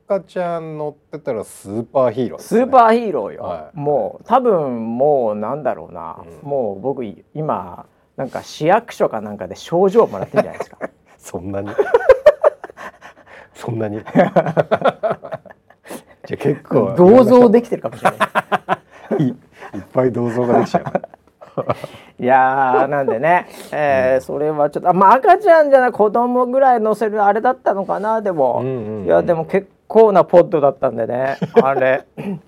[0.09, 7.05] 赤ちゃん乗ってたらスーパーヒーロー、ね、スーパーヒーローよ、はい、もう多分もうなんだろうな、うん、もう僕
[7.35, 10.79] 今なんか市役所かなんかで賞状もらってるんじゃないですか。
[11.19, 11.71] そんなに？
[13.55, 14.01] そんなに？
[16.27, 18.17] じゃ結構銅像できてるかもしれな
[19.19, 19.29] い。
[19.29, 19.35] いっ
[19.93, 20.83] ぱい銅像ができちゃう。
[22.23, 32.05] いやなんでね、えー、それはちょっとまあ赤ちゃんじゃない子供ぐらい乗せるあれだったのかなでも、うんうんうん、いやでも結構なポッドだったんでねあれ。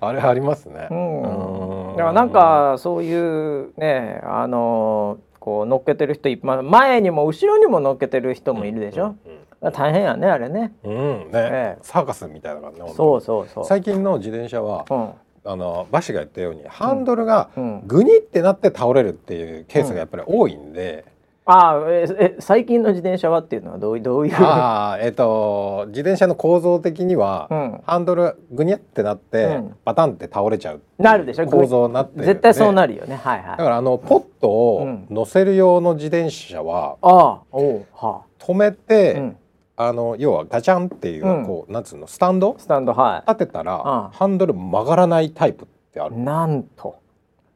[0.00, 10.72] あれありますね、うん、だからなんかそういうねあのこう乗っけてる人いっぱい前にも後ろにも乗っけてる人もいるでしょ、うんうん、大変やねあれね。
[10.84, 12.92] うんね、ええ、サーカスみたいな感じね。
[12.94, 13.64] そうそうそう。
[13.64, 15.10] 最近の自転車は、うん、
[15.44, 17.50] あのバシが言ったようにハンドルが
[17.86, 21.04] グニってなって倒れるっていうケースがやっぱり多いんで。
[21.50, 24.34] ああえ最近の自転車はっていうのはどうどういう？
[24.34, 31.46] ああえっ、ー、と自転車の構造的には、うん、ハンドルグニャってなって、うん、パタンって倒れちゃうなるでしょ。
[31.46, 33.16] 構造になって絶対そうなるよね。
[33.16, 39.32] はいはいだからあのポットを乗せる用の自転車は、うん、あおは止めて、
[39.80, 42.56] あの要はガチャンっていう、うん、こうなんつうのスタンド？
[42.58, 43.30] スタンドはい。
[43.30, 46.18] 立てたら、ハンドル曲がらないタイプってある。
[46.18, 46.96] なんと。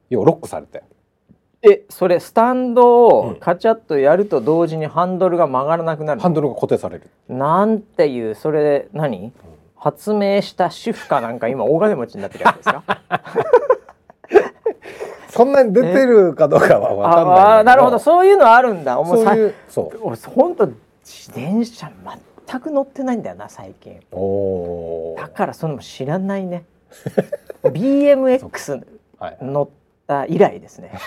[0.09, 0.85] 要はロックされて。
[1.63, 7.11] えそれスタンドをカチャッとやると同時にハンドルが曲がらなくなる、ハンドルが固定される。
[7.29, 9.33] なんていうそれ何、うん、
[9.77, 12.85] 発明した主婦かなんか今大金持ちになってるやつですか？
[15.29, 17.99] そんなに出てるかどうかは分かんないあなるほど。
[17.99, 18.95] そういうのあるんだ。
[19.05, 19.99] そういうそう。
[20.31, 20.69] 本当
[21.05, 21.91] 自転車
[22.47, 24.01] 全く乗ってないんだよな最近。
[25.17, 26.65] だからその知らないね。
[27.63, 28.85] BMX
[29.41, 29.69] 乗っ
[30.07, 30.93] た以来ですね。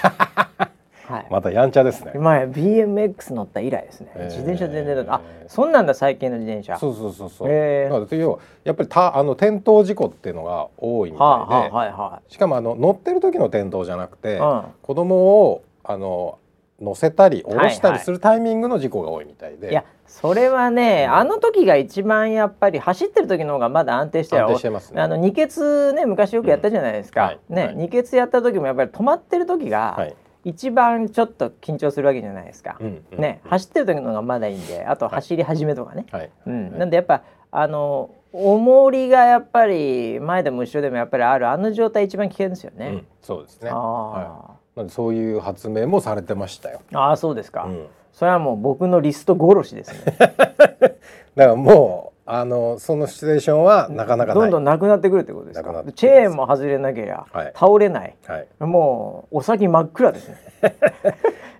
[1.08, 2.14] はい、またやんちゃですね。
[2.16, 4.12] 前 BMX 乗った以来ですね。
[4.16, 6.78] えー、自転車全然あ、そんなんだ最近の自転車。
[6.78, 7.48] そうそうそうそう。
[7.50, 16.40] えー、要はやっぱりたあの転倒事故っていうのが多いみたいで、はあはあはいはい、しかもあの乗ってる時の転倒じゃなくて、うん、子供をあの
[16.82, 19.58] 乗せたり下ろしたりするタイミングの事故が多いみたいで。
[19.58, 19.66] はい。
[19.66, 27.28] はい、いやそれはね、あの時が一番やっぱり走ってる時の方がまだ安定して安定してます、ね、あの二血ね昔よくやったじゃないですか、うん。
[27.28, 30.08] はい、ね、はい、二血やった時もやっぱり止まってる時が、
[30.44, 43.72] 一番ちょっと緊張するわけじゃないですか、うんうん、ね、走ってる時の方がまだいいんであと走り始めとかね、はい、うん、なんでやっぱあの重りがやっぱり前でも後ろでもやっぱりあるあの状態一番危険ですよね、うん、そうですね。
[43.72, 46.82] はい、なんでそういう発明もされてましたよ。
[46.94, 50.16] ああそうですか、うん、それはもう僕のリスト殺しですね。
[50.20, 51.00] だか
[51.36, 55.84] らもうあのそのシチュエーションはなかなかどんどんなくなってくるってことですか？
[55.96, 60.38] チェーンも外れなきゃ、はい、倒れない、はい、もうお先真っ暗ですね。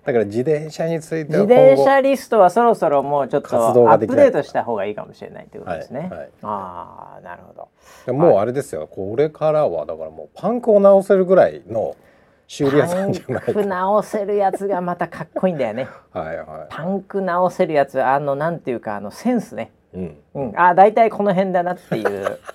[0.04, 3.56] だから自転車については自転車リストはそろそろもうちょっと
[3.90, 7.68] アップデートした方がいいかもしれないってことですね、はいはい、ああなるほ
[8.06, 8.12] ど。
[8.12, 8.86] もうあれですよ。
[8.88, 11.96] これからはだからもうパンクを直せるぐらいの
[12.46, 15.88] 修理屋さんじゃないパンク直せるやつがまたかっこいいんだよね。
[16.12, 19.72] はいはい、パンク直せるやつあのなんていうかあのセンスね。
[19.92, 22.38] うん、あ大体この辺だなっていう。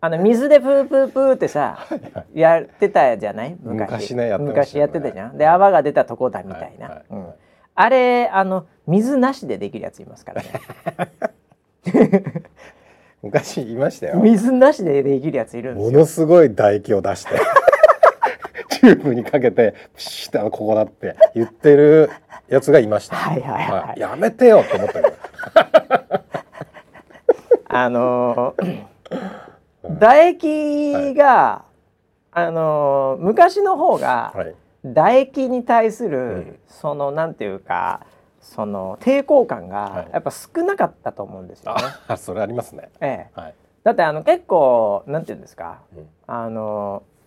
[0.00, 1.80] あの水でプープープーってさ
[2.32, 3.56] やってたじゃない？
[3.60, 4.14] 昔。
[4.14, 5.36] ねやって、ね、昔やってたじゃん。
[5.36, 7.04] で泡が出たとこだみたいな、はいはい。
[7.10, 7.26] うん、
[7.74, 10.48] あれあの水なしでできるやついますからね。
[13.22, 14.20] 昔いましたよ。
[14.20, 15.90] 水なしでできるやついるんですよ。
[15.92, 17.34] ものすごい唾液を出して
[18.78, 22.10] チューブにかけてプシュッてここだって言ってる
[22.48, 23.16] やつがいました。
[23.16, 25.16] はいはいはい、はい、やめてよと思ったけど。
[27.70, 31.64] あのー、唾液が、
[32.30, 38.06] はい、あのー、昔の方が、はい、唾液に対する、うん、そのなんていうか
[38.40, 41.82] その抵抗感がやっぱ少なかったと思うんですよね。
[42.06, 42.90] あそれありますね。
[43.00, 47.17] ええ、はい、だってあの結構なんていうんですか、うん、あのこ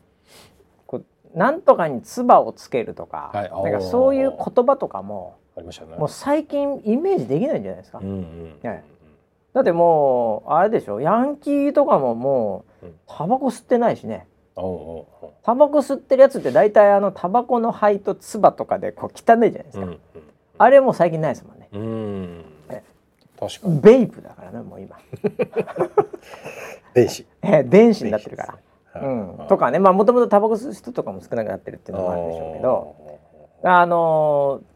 [1.35, 5.97] なんとかに唾をつけるとか、はい、なんかそういう言葉とかもありましたね。
[5.97, 7.99] もう最近イメージできないんじゃないですか。
[7.99, 8.83] うんうん、ね、
[9.53, 14.27] だってもうあれでしょヤンキーとかももうタバコ吸ってないしね。
[15.43, 19.87] タバコ吸ってるやつって大体あのタバコの灰と唾とかでこう汚いじゃないですか、
[20.57, 21.69] あれも最近ないですもんね。
[21.71, 22.45] うん。
[23.41, 23.79] 確かに。
[23.81, 24.97] ベイプだからねもう今。
[26.93, 27.25] 電子。
[27.41, 28.57] え電子になってるから、
[29.01, 32.95] うん、とかねまあもともとタバコ吸う人とかも少なくなってるっていうのもあるんでしょうけど
[33.63, 34.71] あのー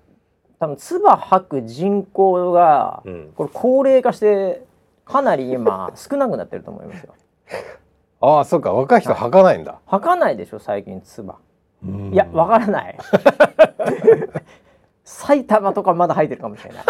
[0.59, 3.03] 多分唾吐く人口が、
[3.35, 4.63] これ高齢化して
[5.03, 7.13] かなり今 少なくなってると思いますよ。
[8.21, 9.79] ああそうか若い人吐かないんだ。
[9.85, 11.35] 吐かないでしょ最近唾。
[12.11, 12.97] いやわからない。
[15.03, 16.83] 埼玉とかまだ吐いてるかもしれない。
[16.83, 16.88] い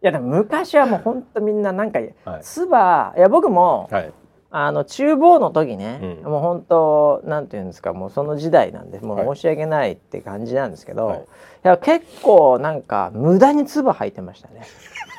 [0.00, 4.12] やでも昔はもう本当みんななんか、はい、唾いや僕も、はい、
[4.52, 11.22] あの厨房の時ね、うん、もう本当なんていうんですかもうその時代なんでもう申し訳ないって感じなんですけど、はい、い
[11.62, 14.62] や結構なんか無駄に唾吐いてましたね。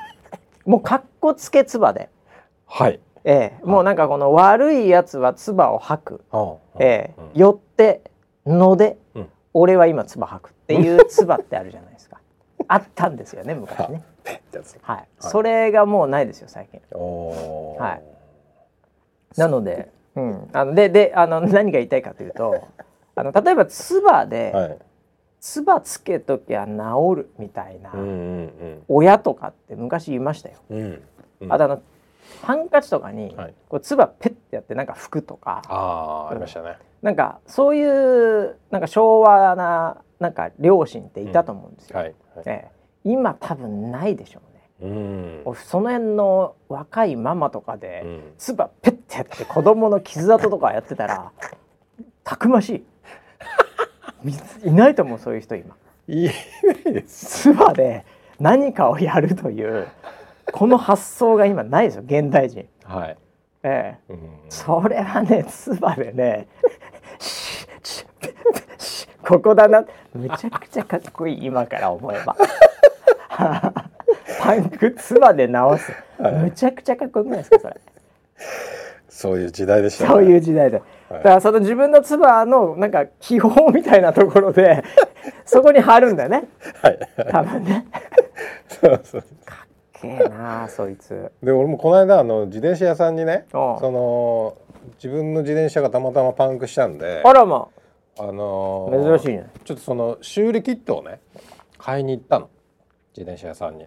[0.66, 2.10] もうかっこつけ唾で。
[2.68, 3.00] はい。
[3.24, 6.22] ええ、もうなんかこの悪いやつは唾を吐く、
[6.80, 8.02] ええ、うん、よって
[8.48, 12.20] ので、うん、俺は今唾吐くっていう唾ってあるじゃないですか。
[12.68, 14.04] あったんですよね昔ね。
[14.82, 16.82] はい、それがもうないですよ最近。
[16.92, 18.21] はい
[19.38, 22.68] なので、うん、あのでであの 何が言いたいかというと
[23.16, 24.78] あの例えば唾で、はい、
[25.40, 26.72] 唾つけときゃ治
[27.16, 27.92] るみたいな、
[28.88, 30.56] 親とかって昔いましたよ。
[30.70, 31.02] うん
[31.42, 31.82] うん、あとあの
[32.42, 35.62] ハンカチとかに、はい、こう唾ペッてやってなんか拭くとか。
[35.68, 36.78] あありましたね。
[37.02, 42.00] なんかそういうなんか昭和ななんか両親っていたと思うんですよ。
[42.00, 42.06] うん。
[42.06, 42.72] はいはい、ええ、
[43.04, 44.51] 今多分ないでしょう
[44.82, 51.32] うん、その辺の若いママとかで、うん、唾ペッてやって子供の傷跡とかやってたら
[52.24, 52.84] たくまし
[54.64, 54.68] い。
[54.68, 55.76] いないと思うそういう人今。
[56.08, 56.32] いな
[56.90, 58.06] いです唾で
[58.40, 59.88] 何かをやるという
[60.52, 62.68] この発想が今ないですよ現代人。
[62.84, 63.18] はい。
[63.64, 66.48] ええ、うん、それはね唾でね
[69.24, 69.86] ここだな。
[70.16, 72.36] めちゃくちゃかっこいい今から思えば
[74.42, 77.82] パンク唾で直す、はい、むちゃくちゃかっこよくないですかそれ。
[79.08, 84.84] そういう時代でした、ね、そういう時代で、はい、だからその自分の唾のなんか気泡みたいなところで
[85.46, 86.46] そこに貼るんだよね、
[86.82, 87.00] はい、
[87.30, 87.86] 多分ね。
[88.68, 89.22] そうそう。
[89.46, 91.32] かっけえなそいつ。
[91.44, 94.58] で俺もこの間あの自転車屋さんにねその
[94.96, 97.68] 自分の自転車がたまたまパンクしたんであらま
[98.18, 99.50] あのー、珍しいね。
[99.66, 101.20] ちょっとその修理キットをね
[101.78, 102.50] 買いに行ったの。
[103.14, 103.86] 自転車屋さんに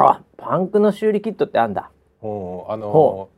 [0.00, 1.90] あパンクの修理キットってあんだ。
[2.22, 3.28] うんあの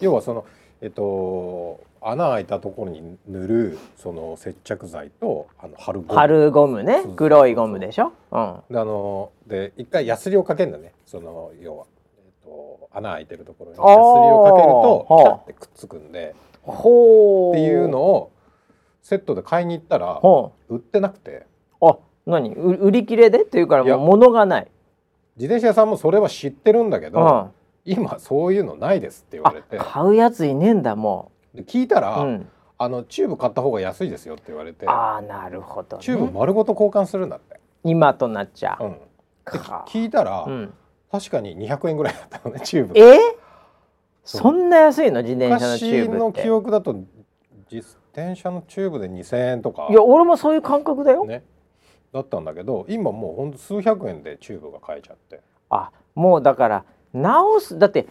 [0.00, 0.44] ー、要はその
[0.80, 6.20] えっと穴開いたところに塗るその接着剤とあの貼るゴム。
[6.20, 7.02] 貼るゴムね。
[7.16, 10.92] 黒いゴムでしょ、うん、であので一回ヤスリをかけるんだね。
[11.04, 16.34] その要は、えっと、穴開いてるところにヤスリをかけるとピタってくっつくんで。
[16.62, 18.30] ほっていうのを
[19.02, 20.20] セットで買いに行ったら
[20.68, 21.46] 売ってなくて。
[21.80, 22.54] あ何？
[22.54, 23.42] 売り切れで？
[23.42, 24.68] っていうからもう物がない
[25.38, 27.52] 自転車屋さんもそれは知ってるんだけど、
[27.84, 29.78] 今そういうのないですって言われて。
[29.78, 31.60] 買うやついねえんだもう。
[31.60, 37.58] 聞いたら、うん、あのチューブ買った方が安いですよって言われてああなるほど、ね、チューブ丸ごと交換するんだって。
[37.84, 38.96] 今となっちゃう、うん、
[39.86, 40.74] 聞いたら、うん、
[41.10, 42.98] 確かに200円ぐらいだったのねチューブ。
[42.98, 43.18] えー、
[44.24, 45.22] そんな安いの？
[45.22, 46.92] 自転車のチューブの記憶だと
[47.72, 49.88] 自転車のチューブで2000円とか。
[49.90, 51.44] いや俺もそういう感覚だよ、ね、
[52.12, 55.40] だったんだけど今もうほんと数百円でチューブが買えちゃって
[55.70, 58.06] あもうだから直すだって、うん、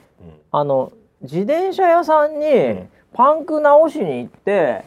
[0.51, 2.45] あの自転車屋さんに
[3.13, 4.83] パンク直しに行って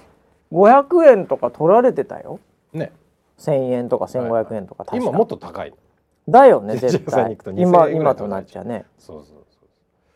[0.53, 2.41] 500円とか取られてたよ。
[2.73, 2.93] ね。
[3.39, 5.73] 1,000円とか1,500円とか、はい、今もっと高い。
[6.29, 7.37] だよね絶対。
[7.57, 8.85] 今今となっちゃね。
[8.99, 9.67] そうそうそう。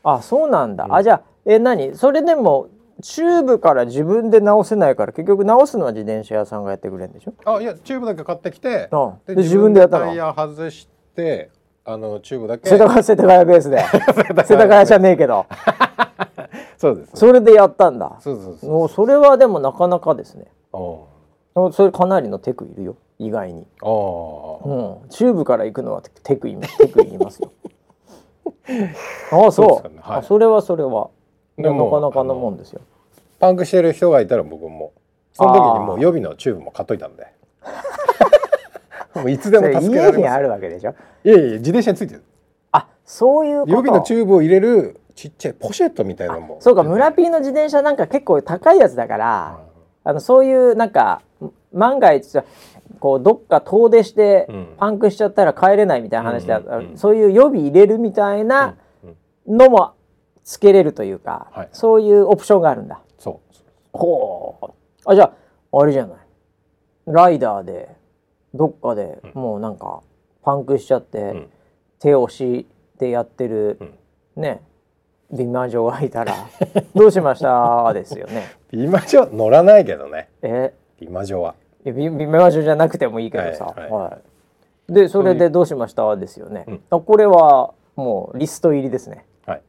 [0.04, 0.84] あそうなんだ。
[0.84, 1.96] うん、あじゃあえ何？
[1.96, 2.68] それでも
[3.04, 7.34] チューブから自分で直せないから結局直すのは自転車屋さんがやってくれるんでしょ？
[7.44, 8.96] あいやチューブだけ買ってきて、う
[9.30, 10.06] ん、で自分でやったの？
[10.06, 11.50] タイヤ外して
[11.84, 12.66] あのチューブだけ。
[12.66, 13.84] 世田谷世田谷ベースで。
[14.48, 15.44] 世田谷じゃねえけど。
[16.78, 18.16] そうです、それでやったんだ。
[18.20, 18.88] そうそうそうもう。
[18.88, 20.46] それはでもなかなかですね。
[20.72, 21.08] そ
[21.80, 22.96] れかなりのテクいるよ。
[23.18, 23.66] 意外に。
[23.82, 27.52] あ、うん、チューブから行くのはテクいテクいりますよ。
[29.30, 29.96] ああそう、ね。
[30.00, 31.10] はい、あそれはそれは。
[31.56, 32.80] なかなかのもんですよ
[33.44, 34.94] パンクしてる人がいたら僕も。
[35.34, 37.26] その時にもう予備のチューブも買っといたんで。
[39.14, 40.30] もういつでも助けられます。
[40.30, 40.94] あるわけでしょ？
[41.24, 42.22] いやいや自転車についてる。
[42.72, 49.58] あそういう予備のチューブを入れるちっちゃいポシェットみたいなのもそうか村ピーの自転車なんか結構高いやつだから、
[50.04, 51.20] うん、あのそういうなんか
[51.72, 52.40] 万が一
[52.98, 58.76] こうどっか遠出してパンクしちゃったら帰れないみたいな話で、うん、そういう予備入れるみたいな
[59.46, 59.92] のも
[60.42, 63.00] つけれるというか、はい、そういうオプションがあるんだ。
[63.94, 64.70] ほう
[65.06, 65.24] あじゃ
[65.72, 66.18] ああれじゃない
[67.06, 67.94] ライダーで
[68.52, 70.02] どっかでもうなんか
[70.42, 71.50] パンクしちゃって、うん、
[72.00, 72.66] 手押し
[72.98, 73.78] てやってる、
[74.36, 74.62] うん、ね
[75.32, 76.34] 美魔女がいたら
[76.94, 77.92] どうしました？
[77.92, 78.44] ですよね。
[78.70, 80.28] 美魔女乗らないけどね。
[80.42, 80.72] え？
[81.00, 81.54] 美魔女は。
[81.84, 83.64] いや美美魔女じゃなくてもいいけどさ。
[83.64, 84.18] はい、はいは
[84.90, 86.16] い、でそれでどうしました？
[86.16, 86.66] ですよね。
[86.90, 89.24] うん、これはもうリスト入りですね。
[89.46, 89.62] はい。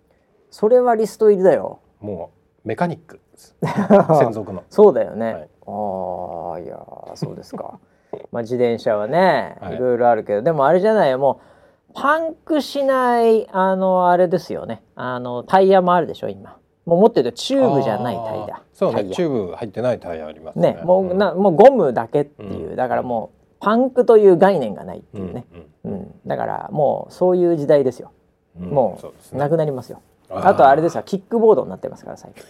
[0.52, 1.80] それはリスト入りだよ。
[2.00, 2.30] も
[2.64, 3.20] うメカニック
[3.62, 4.64] 専属の。
[4.70, 5.34] そうだよね。
[5.34, 6.80] はい、ああいや
[7.16, 7.80] そうですか。
[8.32, 9.78] まあ自転車はね、い。
[9.78, 11.18] ろいろあるけど、でもあれじゃないよ。
[11.20, 11.56] もう。
[11.96, 14.84] パンクしないあのあれですよね。
[14.96, 16.58] あのタイヤもあるでしょ今。
[16.86, 18.62] もう持ってるとチューブじゃないタイヤ。
[18.74, 19.06] そうね。
[19.12, 20.74] チューブ入ってないタイヤありますね。
[20.74, 25.46] ねもうなもうゴムだけっていう、うん、だからもうパンクという概念がないっていうね、
[25.86, 28.12] うん、うん、だからもうそういう時代ですよ、
[28.60, 29.00] うん、も
[29.34, 30.02] うなくなりますよ。
[30.30, 31.04] あとあれですよ。
[31.04, 32.44] キックボードになってますから最近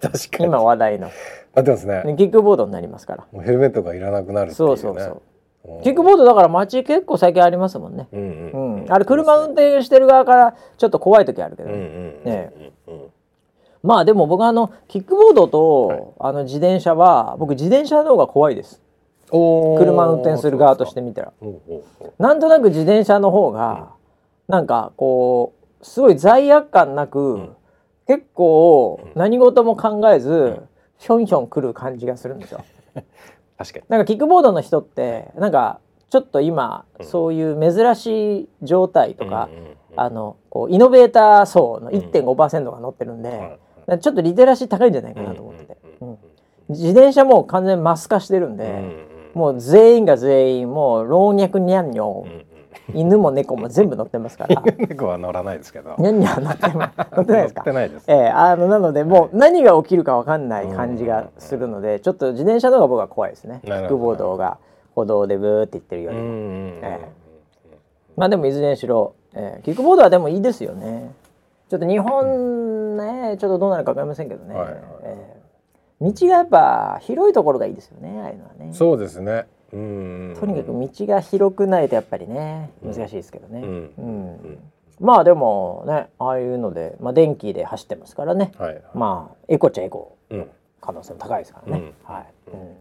[0.00, 0.44] 確かに。
[0.46, 1.10] 今話題の。
[1.54, 2.14] なってますね。
[2.16, 3.26] キックボードになりますから。
[3.32, 5.22] もうヘルメットがいらなくなるっていう、ね、そうそうそう。
[5.82, 8.08] キックボードだから街結構最近ありますもんね。
[8.12, 12.72] うんあれ車運転してる側からちょっと怖い時あるけどね。
[13.82, 18.82] まあでも僕あのキックボードと、あの自転車は僕自転車の方が怖いです。
[19.30, 21.32] 車運転する側として見たら。
[22.18, 23.90] なんとなく自転車の方が、
[24.48, 27.50] なんかこうすごい罪悪感なく、
[28.08, 30.62] 結構何事も考えず、
[30.96, 32.64] ひょんひょん来る感じがするんですよ。
[33.58, 33.84] 確かに。
[33.88, 39.50] なんかキックボードの人ってなんかちょっと今、そういう珍しい状態とか、
[39.94, 43.58] あのこうイノベーター層の1.5%が乗ってるんで、
[44.00, 45.64] ちょっとリテラシー高いんじゃないかなと思って。
[45.66, 45.76] て、
[46.70, 51.90] 自転車も完全マス化してるんで、もう全員が全員もう老若にゃん。
[51.90, 52.26] にょ、
[52.94, 54.62] 犬も猫も全部乗ってますから。
[54.88, 55.94] 猫は乗らないですけど。
[55.98, 57.60] にゃんにゃん乗って乗ってないですか？
[57.60, 63.60] 乗ってないです、えー、あのなのでもう何が起きるか分かんない感じがするのでちょっと自転車の方が僕は怖いですね。
[63.64, 64.58] キックボードが
[64.94, 67.70] 歩道でブーって言ってるよりも、えー、
[68.16, 71.12] まあでもいずれにしろ、えー、キックボードはでもいいですよね。
[71.68, 78.70] ちょっと日本ねちょっとどうなるか分かりませんけどね、はいはい、えー、道がやっぱ広いところがいいですよねああいうのはね。
[78.72, 84.58] そうですねとにかく道が広くないとやっぱりね難しいですけどね、うん。
[85.00, 90.16] まあでもねああいうので、まあ、電気で走ってますからね、はい、まあエコっちゃエコ。
[90.80, 91.92] 可能性も高いですからね。
[92.08, 92.76] うん、はい、うん、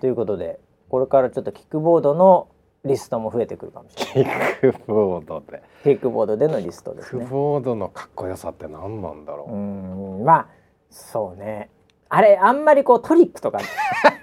[0.00, 2.48] ということでこれからちょっとキックボードの
[2.84, 4.58] リストも増えてくるかもしれない。
[4.60, 5.62] キックボードで。
[5.82, 7.20] キックボードでのリストですね。
[7.22, 9.52] キックボードのかっこよさって何なんだろう。
[9.52, 9.56] う
[10.22, 10.46] ん、まあ
[10.90, 11.70] そうね。
[12.08, 13.60] あれあんまりこうトリックとか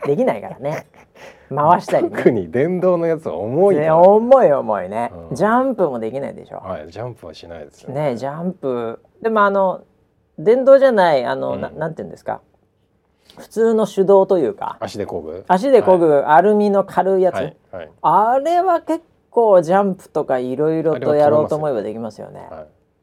[0.06, 0.88] できないからね。
[1.56, 6.58] 回したり、ね、特に電動のやつは重い、ね、重い重いね、うん、ジャンプもできないでしょ。
[6.58, 7.94] はいジャンプはしないですよ。
[7.94, 9.00] ねねジャンプ。
[9.22, 9.84] でもあの
[10.38, 12.42] 電動じゃないあの、うん、ななんていうんですか。
[13.38, 14.78] 普通の手動というか。
[14.80, 15.44] 足で漕ぐ？
[15.48, 22.48] 足で漕ぐ、はい、アルミの軽いやつ、はいはい、あれは結構ジャンプとかいろいろとやろうと思えばできますよね。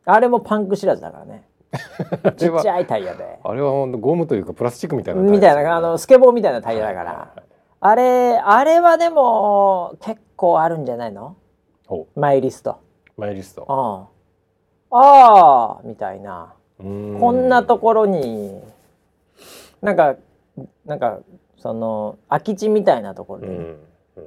[0.05, 1.45] あれもパンク知らずだからね。
[2.37, 3.39] ちっちゃいタイヤで。
[3.43, 7.33] あれはゴムというかプラスチックみたいな、ね、みたいなあのスケボーみたいなタイヤだから、
[7.81, 11.37] あれあれはでも結構あるんじゃないの？
[12.15, 12.79] マイリスト。
[13.17, 14.09] マイリスト。
[14.91, 16.53] ああみたいな。
[16.79, 16.85] こ
[17.33, 18.61] んなところに
[19.83, 20.17] なんか
[20.85, 21.21] なんか
[21.59, 23.77] その空き地みたいなところで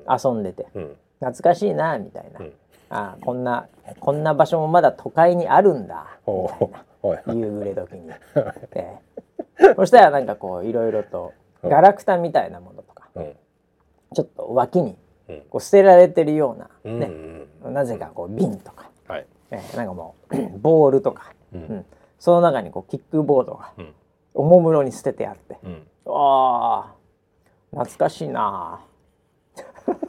[0.08, 0.82] 遊んでて、うん。
[0.84, 2.54] うん、懐かしいなみたいな、うん、
[2.90, 3.68] あこんな
[4.00, 6.08] こんな場所もまだ都会にあるんだ。
[6.26, 8.10] 夕暮れ時に、
[8.76, 8.98] え
[9.76, 11.34] そしたらなんかこういろいろと
[11.64, 13.10] ガラクタみたいなものとか、
[14.14, 14.96] ちょっと脇に
[15.50, 17.12] こう捨てられてるような、ね。
[17.64, 19.28] なぜかこう瓶とか、はい。
[19.52, 21.86] えなんかもう ボールとか、うん。
[22.24, 23.74] その中にこうキックボードが
[24.34, 26.94] おもむろに捨ててあって、うん、あ
[27.72, 28.80] 懐かしいな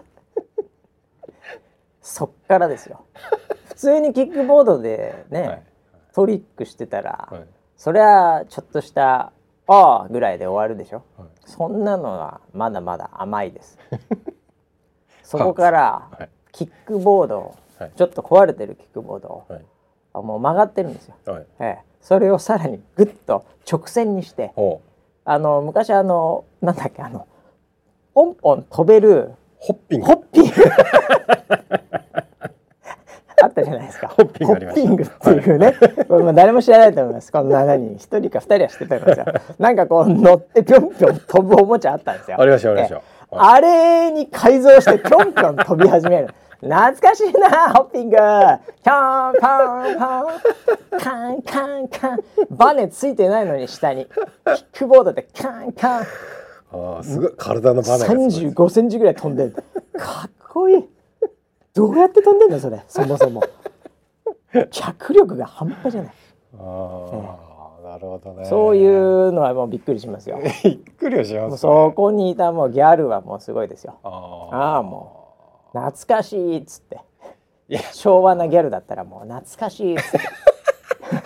[2.01, 3.05] そっからですよ。
[3.67, 5.63] 普通にキックボードでね、はい、
[6.15, 7.45] トリックしてたら、はい、
[7.77, 9.33] そりゃちょっとした
[9.67, 13.79] 「ああ」ぐらいで終わるでしょ、はい、そんなのはまだまだ甘いです。
[15.23, 16.09] そこから、
[16.53, 17.55] キックボード、
[17.97, 19.45] ちょっと壊れてるキックボード
[20.15, 21.15] を、もう曲がってるんですよ、
[21.59, 21.79] ええ。
[22.01, 24.53] それをさらにグッと直線にして
[25.25, 27.27] あの昔あのなんだっけあの
[28.13, 30.07] ポンポン飛べるホッピング。
[30.07, 30.51] ホッピング
[33.65, 34.09] じゃないですか。
[34.09, 34.49] ホッピン
[34.97, 35.03] グ。
[35.03, 35.75] っていうね、
[36.09, 37.33] はい、誰も知らないと思います。
[37.33, 39.27] こんな何一人か二人は知ってたんですよ。
[39.59, 42.41] なんかこう乗ってぴょんぴょん飛ぶおもちゃあったんですよ。
[42.41, 43.03] ありましたありました。
[43.37, 46.35] あれに改造してぴょんぴょん飛び始める。
[46.61, 48.17] 懐かしいなホッピング。
[48.17, 50.27] キャンパンパン
[50.99, 52.19] カンカンカン。
[52.51, 54.07] バネついてないのに下に。
[54.07, 54.11] キ
[54.63, 56.05] ックボードでカンカン。
[56.73, 57.33] あすごい。
[57.37, 59.53] 体のバネが35センチぐらい飛んでる。
[59.99, 60.85] かっこいい
[61.75, 63.43] どうやって飛んでんだそれそもそも。
[64.71, 66.13] 脚力が半端じゃない。
[66.57, 67.37] あ
[67.81, 68.45] あ、なるほどね。
[68.45, 70.39] そういうのはもうびっくりしますよ。
[70.63, 73.97] びっくりはします、ね、そこにいたもうギャルはもうすごいですよ。
[74.05, 75.35] ああも
[75.75, 77.01] う懐かしいっつって。
[77.93, 80.19] 昭和なギャルだったらもう懐かしいっつって。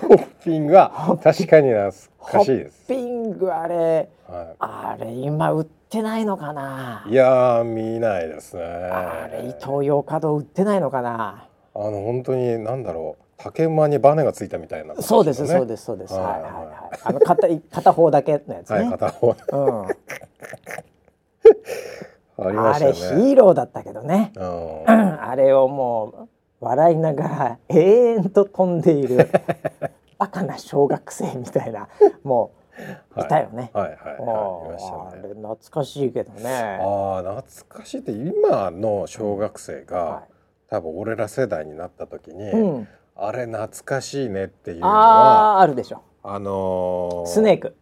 [0.09, 1.93] ホッピングは確かに懐
[2.31, 7.07] ホッピングあれ、はい、あれ今売ってないのかな？
[7.09, 8.63] いや見ないですね。
[8.63, 11.47] あれ伊東洋華堂売ってないのかな？
[11.75, 13.25] あの本当に何だろう。
[13.39, 16.49] 竹馬にバネがついたみたいな、ね、そうですそうですそうです、はいはいは
[16.93, 17.01] い。
[17.05, 19.87] あの片片方だけのやつね、はい、片方、うん。
[22.41, 26.29] あね、あれヒーローだったけどね、あれをも
[26.61, 29.31] う笑いながら永遠と飛んでいる
[30.19, 31.89] バカな小学生みたいな
[32.25, 32.53] も
[33.17, 33.71] ういたよね。
[33.73, 33.91] はい。
[33.91, 33.97] はい。
[33.97, 36.79] はい、あれ懐かしいけどね。
[36.81, 38.01] ああ懐かしい。
[38.01, 40.25] って今の小学生が、はい、
[40.69, 46.03] 多分俺ら世代になった時に、うん、あれ懐かしいねっていうのはああるでしょ。
[46.23, 47.75] あのー、スネーク。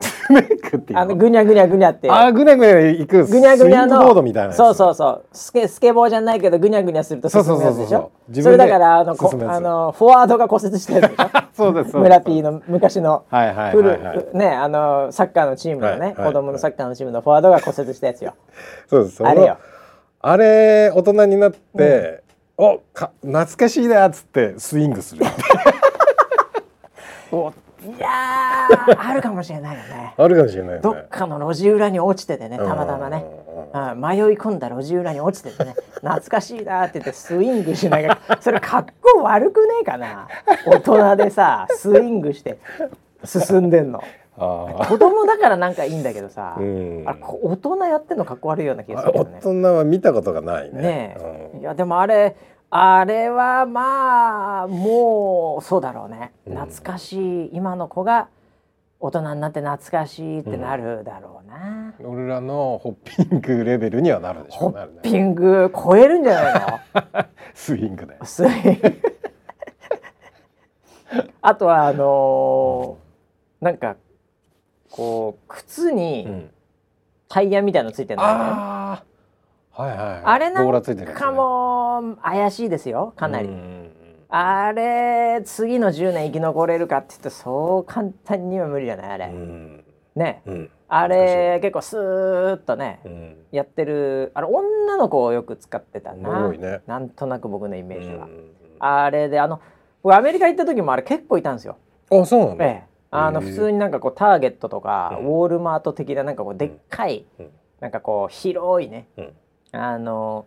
[0.30, 5.24] メイクっていうあのぐにゃぐにゃぐにゃってあぐにゃぐにゃ行くぐにゃぐにゃのボードみたいなそうそうそう。
[5.32, 8.10] スケスケボーじゃないけどぐにゃぐにゃすると進むやつでしょ？
[8.32, 11.96] それだからあのこあのフォワードが骨折してる でしょそうです。
[11.96, 18.34] 村 P の昔のフルねあのサッカーのチームのね、子供のサッカーのチームのフォワードが骨折したやつよ。
[18.86, 19.24] そうです。
[19.24, 19.56] あれよ。
[20.20, 22.22] あれ大人になって、
[22.58, 25.24] うん、おか懐かしいなっつってスイングする。
[27.32, 28.66] お いや
[28.98, 30.14] あるかもしれないよね。
[30.16, 33.24] あるかもしれない、ね、どっかの路地裏に落ちててねたまたまね、
[33.72, 35.74] うん、迷い込んだ路地裏に落ちててね。
[35.94, 40.28] 懐かしいなって言ってスイングしながらそれ格好悪くねえかな。
[40.66, 42.58] 大人でさスイングして
[43.24, 44.02] 進んでんの。
[44.36, 49.38] 子供だからなんかいいんだけどさ、うん、あ大人やってんのかっこ悪いような気がするけどね。
[49.38, 50.80] 大人は見たことがないね。
[50.80, 51.16] ね
[51.54, 52.36] うん、いやでもあれ
[52.70, 57.50] あれはまあもうそうだろうね、懐かしい。
[57.52, 58.28] 今の子が
[59.00, 64.72] 大人になって懐かしいってなるだろうな、うん、俺らのホッピングレベルにはなるでしょう。
[64.72, 64.80] ね。
[64.80, 66.54] ホッピング超えるんじゃない
[67.14, 67.24] の？
[67.54, 68.18] スイングで。
[68.24, 69.02] スイング。
[71.40, 73.96] あとはあのー、なんか
[74.90, 76.48] こう靴に
[77.28, 79.02] タイヤみたいのついてるのね、あ
[79.78, 80.82] はいはい、はい、あれなん
[81.14, 83.48] かも怪しいですよかなり。
[84.30, 89.32] あれ次の10年生き残れるかって言ってそう簡単には無理じゃないあれ。
[90.16, 98.28] ね、うん、あれ結構スーッとね、うん、やってるあれ女の子をよく使ってたな、ね、なんとなく僕のイメージは。
[98.80, 99.60] あれであの
[100.02, 101.76] 僕アメリカ行った時もあれ結構いたんですよ。
[102.10, 102.88] あそうなんだ、ええ。
[103.10, 107.24] あの普通になんかこうターゲットとか、ウォールマート的ななんかこうでっかい、
[107.80, 109.08] なんかこう広いね、
[109.72, 110.46] あの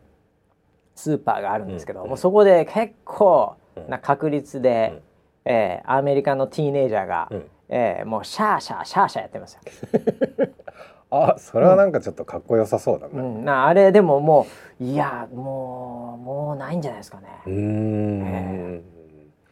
[0.95, 3.55] スーパーがあるんですけど、もうそこで結構
[3.87, 5.01] な確率で、
[5.45, 9.61] えー、アメリカのティーネイジャーが、うん、えー、もうシャーシャーシャーシャーやってますよ。
[11.13, 13.13] あそれはなんかちょっとかっこよさそうだね。
[13.15, 14.47] うん、なあれでもも
[14.79, 17.27] ういやもうもうないんじゃないですかね。
[17.45, 18.81] うん、え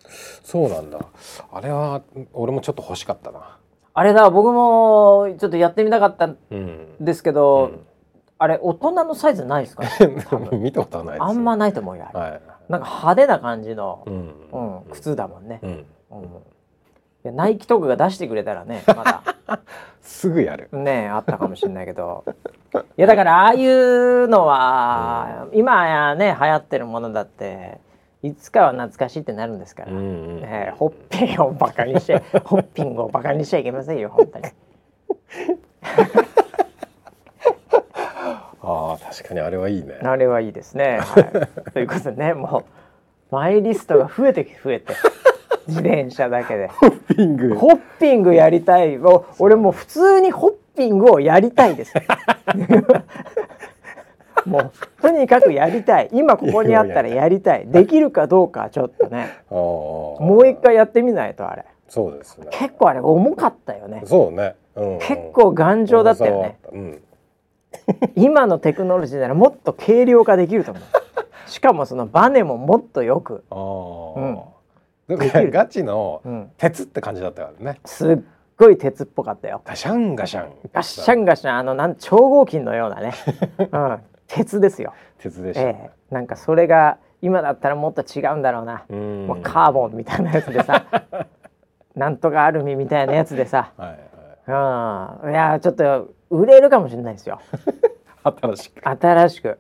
[0.04, 0.10] ー、
[0.44, 1.00] そうなんだ。
[1.52, 2.02] あれは
[2.34, 3.58] 俺もちょっと欲しかったな。
[3.94, 6.38] あれだ僕もちょっとやってみたかったん
[7.02, 7.80] ですけど、うんうん、
[8.42, 9.90] あれ大人のサイズないですか、ね、
[10.58, 12.08] 見たことはないあんまないと思うよ。
[12.14, 15.60] はい、なんか派手な感じの、うん、うん、靴だもんね。
[15.62, 15.86] うん、い
[17.24, 19.22] やナイキとかが出してくれたらね まだ。
[20.02, 20.70] すぐやる。
[20.72, 22.24] ねあったかもしれないけど。
[22.98, 27.82] いやだからああいうのは、うん、今やね流行ってるものだって
[28.24, 34.46] いつかは懐かしいってなるんですから、うんうん、えー、ホッピンをバカにしてホッピングをバカにしちゃいけませんよ本当に。
[38.70, 40.00] あ確かにあれはいいね。
[40.04, 41.24] あれはいいですね、はい、
[41.74, 42.66] ということでねも
[43.32, 44.94] うマイリストが増えて増えて。
[45.68, 46.68] 自転車だけで。
[46.74, 47.56] ホッピング。
[47.56, 48.98] ホッピングやりたい。
[48.98, 51.94] も俺もう普通にホッピングをやりたいです。
[54.46, 56.10] もうとにかくやりたい。
[56.12, 57.68] 今ここにあったらやりたい。
[57.68, 59.28] できるかどうかちょっとね。
[59.50, 61.66] もう一回やってみないとあれ。
[61.88, 62.48] そうですね。
[62.52, 64.02] 結構あれ重かったよね。
[64.06, 64.94] そうね、うん。
[64.94, 67.02] うん、結構頑丈だったよね、うん
[68.16, 70.84] 今のテクノロジーならもっと軽量化できると思う。
[71.50, 73.56] しかもそのバネももっとよく、う
[74.20, 74.40] ん、
[75.18, 76.22] ガチの
[76.58, 78.20] 鉄って感じだったからね、すっ
[78.58, 79.62] ごい鉄っぽかったよ。
[79.66, 80.52] ガシャンガシャン。
[80.72, 81.58] ガシャンガシャン。
[81.58, 83.14] あのなん超合金のようなね、
[83.72, 84.94] うん、鉄ですよ。
[85.18, 88.86] 鉄でした、えー、なんかそれが今だったらもっと違うんだろうな。
[88.90, 90.86] もうカーボンみたいなやつでさ。
[91.96, 97.40] なんとかアルミみたいなやつでさ、はいはい、うん、いやちょっと売れるかもしれないですよ。
[98.24, 98.88] 新しく。
[98.88, 99.60] 新しく。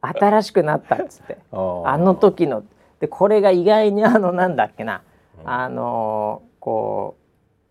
[0.00, 1.38] 新しくなったっつって。
[1.52, 2.64] あの時の。
[3.00, 5.02] でこれが意外にあのなんだっけな、
[5.40, 7.16] うん、あのこ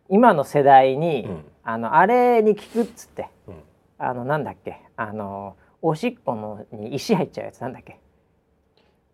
[0.09, 3.55] う今の世代に、うん、あのあれに効くっつって、うん、
[3.97, 4.81] あのなんだっけ。
[4.95, 7.99] あのおしっこのに石入っちゃうやつなんだっけ。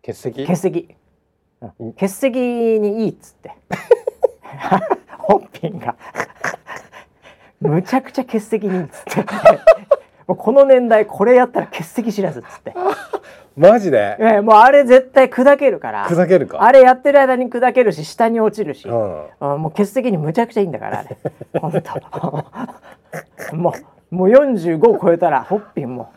[0.02, 0.96] 血石血石、
[1.78, 3.52] うん、血石にいいっつって。
[5.18, 5.96] 本品が
[7.64, 9.24] むちゃくちゃ欠席にっつって。
[10.26, 12.74] もうこの年代これやったら欠席知らずっつって。
[13.56, 14.16] マジで？
[14.20, 16.08] えもうあれ絶対砕けるから。
[16.08, 16.62] 砕けるか？
[16.62, 21.16] あれやってる間に砕けるし下に落ちるし、うん、もう欠席にむちゃくちゃいいんだからあれ。
[21.60, 23.56] 本当。
[23.56, 23.74] も
[24.10, 26.12] うもう45超えたらホッピンも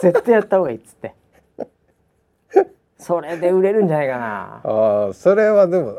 [0.00, 1.14] 絶対やった方がいいっつって。
[2.98, 4.60] それで売れるんじゃないかな。
[4.64, 5.96] あそれはでも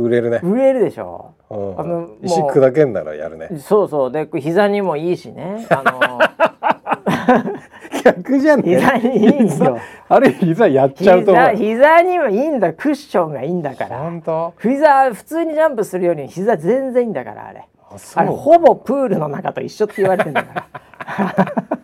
[0.00, 0.40] 売れるね。
[0.42, 1.34] 売れるでしょ。
[1.50, 3.48] う、うん、あの石砕けんならやるね。
[3.58, 4.12] そうそう。
[4.12, 5.66] で膝にもいいしね。
[5.70, 6.18] あの
[8.02, 9.78] 逆じゃね膝にいいんですよ
[10.08, 12.72] あれ膝やっちゃうと膝膝にもいいんだ。
[12.72, 13.98] クッションがいいんだから。
[13.98, 14.54] 本当？
[14.60, 17.66] 膝普通にジャンプするより膝全然いいんだからあれ。
[18.14, 21.52] あれほぼプールの中と一緒って言われてんだから。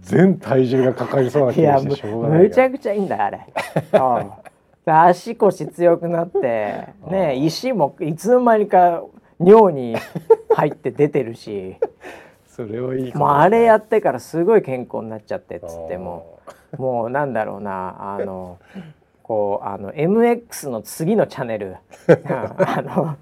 [0.00, 3.40] 全体重がかかりそうな気がしてしょうがないむちゃくちゃいいんだあれ
[4.84, 9.02] 足腰強くなって ね石もいつの間にか
[9.40, 9.96] 尿に
[10.50, 11.76] 入って出てるし。
[12.46, 16.38] それはいいもうあれやってからすごい健康になっちゃってっつっても
[16.76, 18.58] もうなんだろうなあの
[19.22, 21.76] こうあの MX の次のチャンネル。
[22.28, 23.16] あの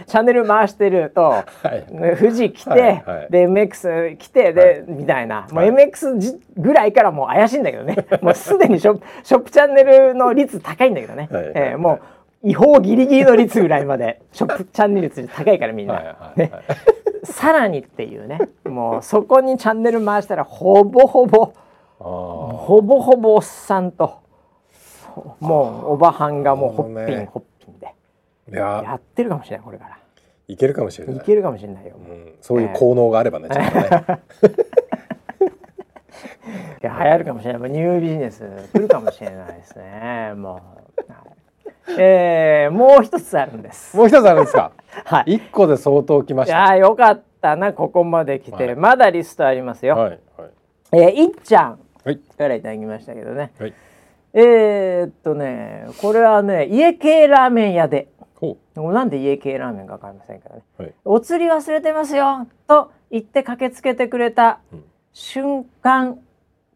[0.06, 5.46] チャンネル回してると、はい、富士来て、はいはい、で MX 来てで、みたいな。
[5.50, 7.96] もう MX ぐらいからもう怪しいんだけどね。
[8.22, 12.00] もうすでにショショップチャンネルの率高いんだけどね、はい、えー、も
[12.42, 16.32] う違法ギリギリの率ぐらいまで ショップチャンネル率高いからみんな。
[16.36, 16.52] ね、
[17.24, 18.38] さらにっていうね。
[18.64, 21.52] もうそこにチャンネル回したらほぼほぼ
[21.98, 24.26] ほぼほぼおっさんと。
[25.40, 27.55] もうおばはんがもうホッピンホッ
[28.54, 28.82] や。
[28.84, 29.98] やってるかもしれないこれから。
[30.48, 31.16] いけるかもしれない。
[31.16, 32.12] いけるかもしれないよ、う。
[32.12, 34.20] ん、そういう効能があればね、えー、ちゃんとね。
[36.82, 37.70] 流行るかもしれない。
[37.70, 40.60] ニュービジネス来るかもしれないですねも
[41.88, 43.96] う、えー、もう一つあるんです。
[43.96, 44.72] もう一つあるんですか？
[45.04, 45.34] はい。
[45.34, 46.76] 一個で相当きました。
[46.76, 49.96] いやよかっったなここまで来て、はい、まだリストありますよ。
[49.96, 50.50] はいはい、
[50.92, 51.78] えー、いっちゃん
[52.36, 53.52] からいただきましたけどね。
[53.58, 53.74] はい、
[54.34, 58.08] えー、っとねこれはね家系ラーメン屋で。
[58.74, 64.60] なんで家系ラーメンか分かりませんけどね、はい、お釣り忘れてますよと言って駆けつけてくれた
[65.12, 66.18] 瞬間、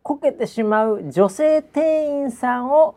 [0.02, 2.96] こけてしまう女性店員さんを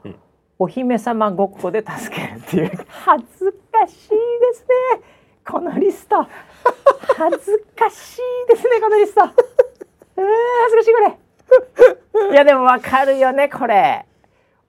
[0.58, 2.72] お姫様ごっこで助けるっていう。
[2.88, 4.16] 恥ずかしいで
[4.54, 5.04] すね。
[5.46, 6.26] このリスト。
[7.18, 9.22] 恥ずかしいですねこのリスト。
[9.22, 10.26] えー、
[10.64, 11.00] 恥ずかしいこ
[12.30, 12.34] れ。
[12.34, 14.06] いやでもわかるよねこれ。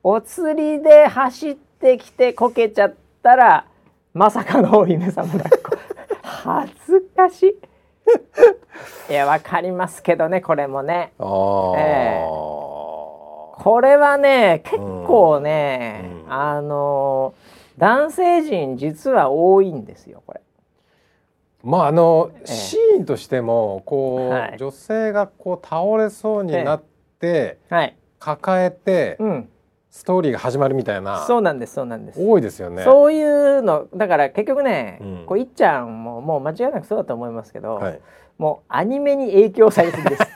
[0.03, 3.67] お釣りで走ってきてこけちゃったら
[4.15, 5.45] まさかのお姫様だ
[6.23, 7.59] 恥ずかしい。
[9.11, 11.25] いやわかりますけどねこれもね、えー、
[12.27, 17.35] これはね結構ね、うん、あの
[17.79, 20.41] 男性陣実は多いんですよこれ。
[21.63, 26.87] まああの、えー、シーンとしてもこう、はい、女性がこう倒れそうになって、
[27.23, 29.49] えーはい、抱えて、うん、
[29.95, 32.21] ストーリーが始まるみたいなそうなんですそうなんです。
[32.21, 32.83] 多いですよね。
[32.83, 38.01] そういうのだから結局ね、うん、こういっちゃんももう間違いなくそうだと思いますけど、はい、
[38.37, 40.27] もうアニメに影響されすぎです。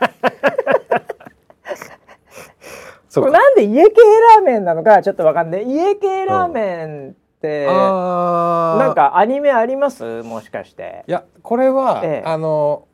[3.20, 4.00] これなんで家系
[4.36, 5.68] ラーメンなのかちょっとわかんない。
[5.68, 10.22] 家系ラーメンって、うん、なんかアニメあります？
[10.22, 11.04] もしかして。
[11.08, 12.86] いやこれは、ええ、あの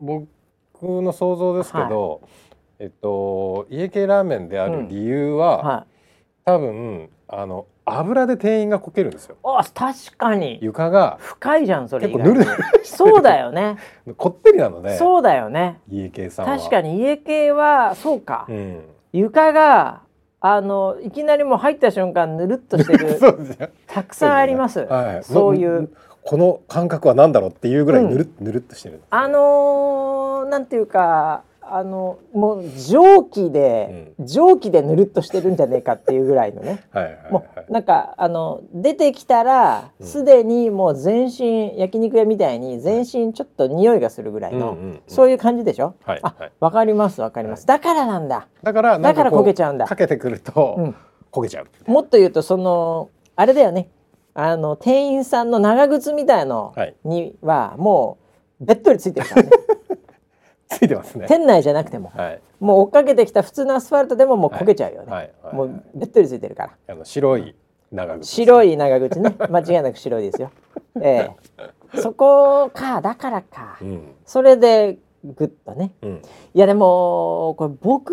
[0.00, 0.26] 僕
[0.82, 2.28] の想像ですけど、は
[2.80, 5.95] い、えっと家系ラーメンである理由は、うんはい
[6.46, 9.36] 多分あの油で店員がこけるんですよ。
[9.42, 10.60] あ確かに。
[10.62, 11.18] 床が。
[11.20, 12.46] 深いじゃんそれ結構ぬる
[12.84, 13.78] そうだよね。
[14.16, 15.80] こってりなのでそうだよね。
[15.90, 20.02] 家系さん確かに家系はそうか、うん、床が
[20.40, 23.18] あのいきなりもう入った瞬間ぬるっとしてる
[23.88, 25.90] たくさんあります、ねはい、そういう。
[26.22, 36.84] この感覚は何だろうっていうぐらいぬる,、ぬるっとしてる、あのー、なんていうかあのもう蒸気で、うん、蒸気でぬるっとしてるんじゃねえかっていうぐらいのね。
[37.30, 48.48] もうなんかあの出てきたらすで、にもう全身焼肉屋みたいに全身ちょっと匂いがするぐらいの、うんうんうん、そういう感じでしょ、はい、あわかりますわかります、はい、だからなんだ。
[48.62, 49.86] だからだから焦げちゃうんだ。
[49.86, 50.94] かけてくると、うん、
[51.32, 53.88] 焦げちゃうもっと言うとそのあれだよね。
[54.38, 58.18] あの店員さんの長靴みたいのにはも
[58.60, 59.50] うべっとりついてるからね
[60.68, 61.26] ついてますね。
[61.28, 65.32] 店内じゃなくても、はい、もう追っかけてきた普通のアスファルトでももう焦げちゃうよね、はい。
[65.42, 66.94] はい、もうべっとりついてるから。
[66.94, 67.54] あの白い
[67.92, 68.30] 長靴。
[68.30, 69.36] 白い長靴ね。
[69.38, 70.50] 間違いなく白いですよ。
[71.00, 71.30] え
[71.94, 71.96] え。
[72.00, 76.22] そこかだからか、うん、それでグッとね、うん、
[76.54, 78.10] いやでもこれ僕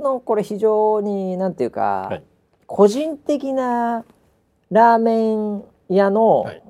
[0.00, 2.22] のこれ非常になんていうか、はい、
[2.66, 4.04] 個人的な
[4.70, 6.62] ラーメン屋の、はい、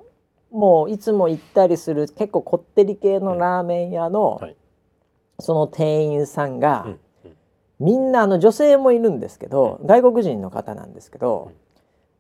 [0.51, 4.57] もういつも行ったりする結構こってり系のラーメン屋の、はい
[5.39, 7.01] その店員さんが、うん
[7.79, 11.53] みんなあの女性もいるんですけど、外国人の方なんですけど、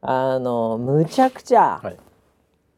[0.02, 1.96] あのむちゃくちゃ、はい、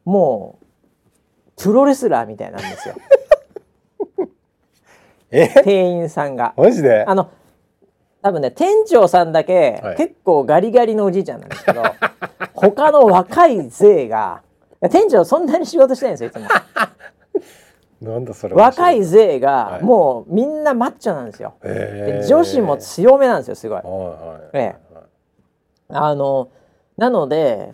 [0.04, 2.94] もうプロレスラーみたいなんですよ。
[5.64, 6.54] 店員さんが。
[6.56, 7.04] マジで？
[7.04, 7.30] あの
[8.22, 11.82] 多分ね店長さんだけ、はい、結構ガリガリのおじいちゃんなんですけど
[12.54, 14.42] 他の若い勢が
[14.88, 16.46] 店長そんなに仕事してないんですよいつも。
[18.00, 21.54] なんだそれ若い勢がもうみんなマッチョなんですよ。
[21.62, 23.82] で女子も強めなんですよすごい。
[24.52, 24.76] ええ、
[25.88, 26.48] あの
[26.96, 27.72] なので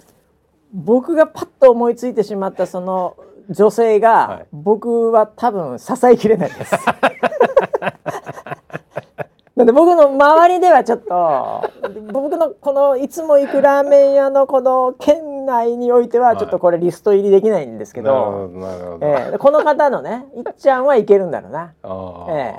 [0.73, 3.17] 僕がパッと思いついてしまったその
[3.51, 6.75] 女性が、僕は多分支えきれないです。
[9.57, 11.71] なんで僕の周りではちょっと
[12.13, 18.51] 僕のこのいつも行くラーメン屋のこの県内においてはちょっとこれリスト入りできないんですけど、
[19.01, 21.73] えー、この方のねいっちゃんはいけるんだろうな。
[21.85, 22.55] え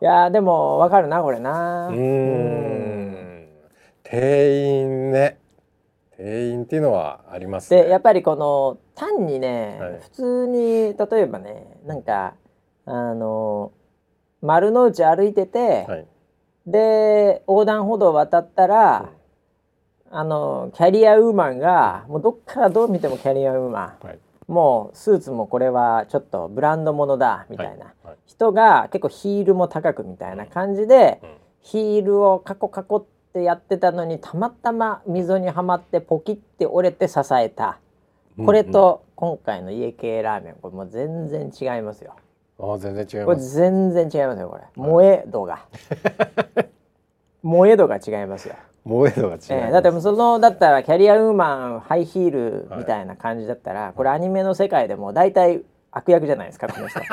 [0.00, 1.88] ー、いやでもわかるなこれな。
[1.88, 3.48] うん。
[4.04, 5.38] 店員ね。
[6.16, 12.34] 店員っていうのはあります、ね、でやっぱりこの単にね、はい、普通に例えばねなんか
[12.84, 13.72] あの
[14.42, 16.06] 丸の内歩いてて、はい、
[16.66, 19.10] で横断歩道渡ったら、
[20.10, 24.18] うん、あのキャリアウーマンがもうどっからどう見てもキャリアウーマン、はい、
[24.48, 27.94] もうスーツもこれはちょっとブランドものだみたいな、
[28.26, 31.28] 人が結構ヒールも高くみたいな感じで、うん、
[31.62, 37.78] ヒールをカコカコってやってたのにたまたま溝にはまってポキって折れて支えた。
[38.36, 42.16] これと今回の家系ラーメンこれもう全然違いますよ。
[42.58, 43.24] あ全然違います。
[43.24, 44.62] これ全然違いますよこれ。
[44.76, 45.60] 燃え度が。
[47.42, 48.54] 燃え度が違いますよ。
[48.84, 57.00] 燃え度が違いえー、だってそのだったらキャリアウーマンハイヒールみたいな感じだったら、はい、これアニメの世界でも大体悪役じゃないですかこの人。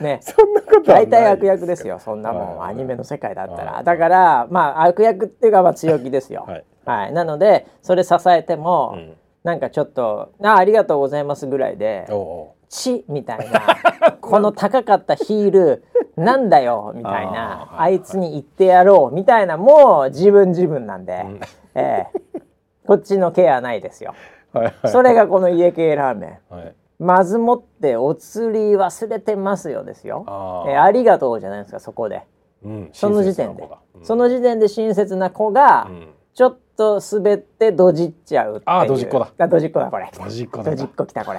[0.00, 3.82] ね、そんなこと大体悪役ですよそんなもん、アニメの世界だったら。
[3.82, 12.06] だからまあ悪役っていうかまあ強気ですよ、はい、はい、なのでそれ支えても、うん、なんかちょっと「あありがとうございます」ぐらいで
[12.68, 15.84] 「ち」みたいな この高かったヒール
[16.16, 21.40] なんだよみたいなあいつに言ってやろうみたいなもう自分自分なんで、うん、
[21.74, 22.42] えー、
[22.86, 24.14] こっちのケアないですよ。
[24.52, 26.54] はいはい、それがこの家系ラーメン。
[26.54, 26.74] はい。
[26.98, 30.24] まずもってお釣り忘れてますよですよ。
[30.26, 32.22] あ,、えありがとうじゃないですかそこで、
[32.64, 38.62] うん、その時点で、うん、その時点で親切な子が、うん、ちょっと滑ってどじっちゃうっていう。
[38.66, 39.30] あどじっこだ。
[39.38, 40.10] あどじっこだこれ。
[40.12, 41.38] どじっこだどじっこきたこれ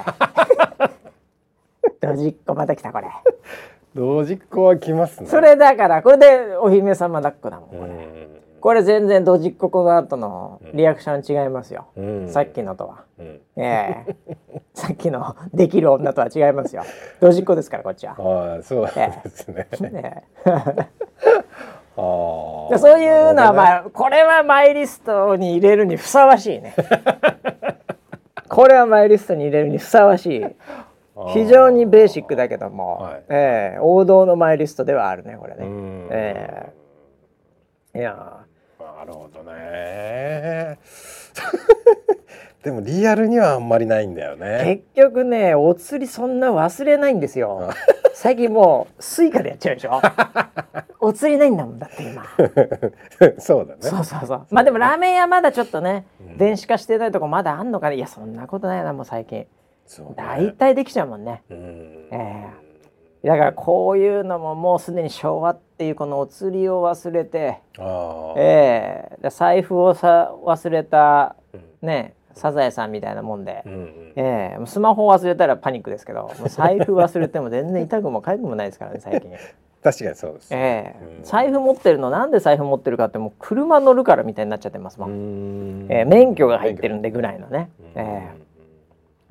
[2.02, 3.08] どじっこまた来たこれ。
[3.96, 5.28] どじっこは来ますね。
[5.28, 8.40] それだからこれでお姫様抱っこだもんこれ。
[8.60, 14.16] これ全然ドジっ子この後のリアクション違いますよ、うん、さっきのとは、うん、ええ。
[14.76, 16.84] さっきの できる女とは違いますよ。
[17.20, 18.16] ドジっ子ですからこっちは。
[18.18, 18.92] ああそうで
[19.30, 19.90] すね、ええ。
[19.90, 20.24] ね
[21.98, 26.74] あそういうのはまあ、これはマイリストに入れるにふさわしいね。
[28.48, 30.46] これはマイリストに入れるにふさわしい
[31.34, 35.66] 非常にベーシックだけども、はい、えー、王道のマイリストではあるねこれね。
[36.12, 38.46] えー、いや
[38.80, 40.80] なるほどね。
[42.64, 44.84] でもリアルにはあんまりないんだよね。
[44.94, 47.70] 結局ねお釣りそんな忘れないんですよ。
[48.14, 50.02] 最近もうスイカでやっちゃうでしょ。
[51.00, 52.26] お釣りないんだもんだって今。
[53.40, 53.82] そうだね。
[53.82, 54.46] そうそうそう。
[54.52, 57.96] まあでもラーメン屋まだちょっとね、うん、電子化してないとこまだあんのかね。
[57.96, 59.48] いやそんなことないなもう最近
[60.16, 62.70] 大体、ね、できちゃうもんね、うん、えー
[63.24, 67.60] だからこういうのももうすでに昭和っていうこのお釣りを忘れて、
[68.38, 71.36] えー、財布をさ忘れた、
[71.82, 79.32] ねサザエさんみたいなもんで、うんうん、えー、スマホ忘れたらパニックですけど財布忘れても全然痛くも痒くもないですからね 最近。
[79.82, 85.88] 確かにそうです、えー、うん、財布持ってるのなんで財布持ってるかってもう車乗るからみたいになっちゃってますもん。
[85.88, 88.49] ん、えー、免許が入ってるんでぐらいのね、えー、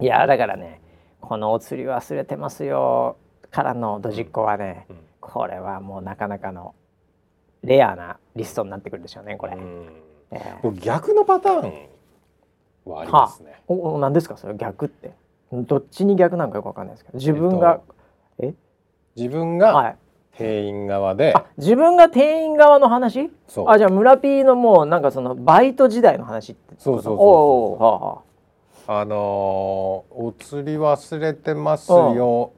[0.00, 0.80] いやだからね
[1.20, 3.16] このお釣り忘れてますよ。
[3.50, 6.74] からのドジっ子はね、うん、これはもうなかなかの
[7.64, 9.56] レアなリストになってくるでしょうねこれ、
[10.30, 11.88] えー、逆のパターン
[12.84, 14.36] はありますね、はあ、お何ですか？
[14.36, 15.12] それ逆って。
[15.50, 17.18] どっちに逆なのかよくわかんないですけど。
[17.18, 17.80] 自分が、
[18.38, 18.56] えっと、
[19.16, 19.96] 自分が
[20.36, 23.30] 店員側で、はい、自分が店員側の話？
[23.66, 28.22] あじゃあ村 P のもうなんかそのバイト時代の話ってそうそうそうそう、はあはあ、
[28.90, 32.52] あのー、お釣り忘れてますよ。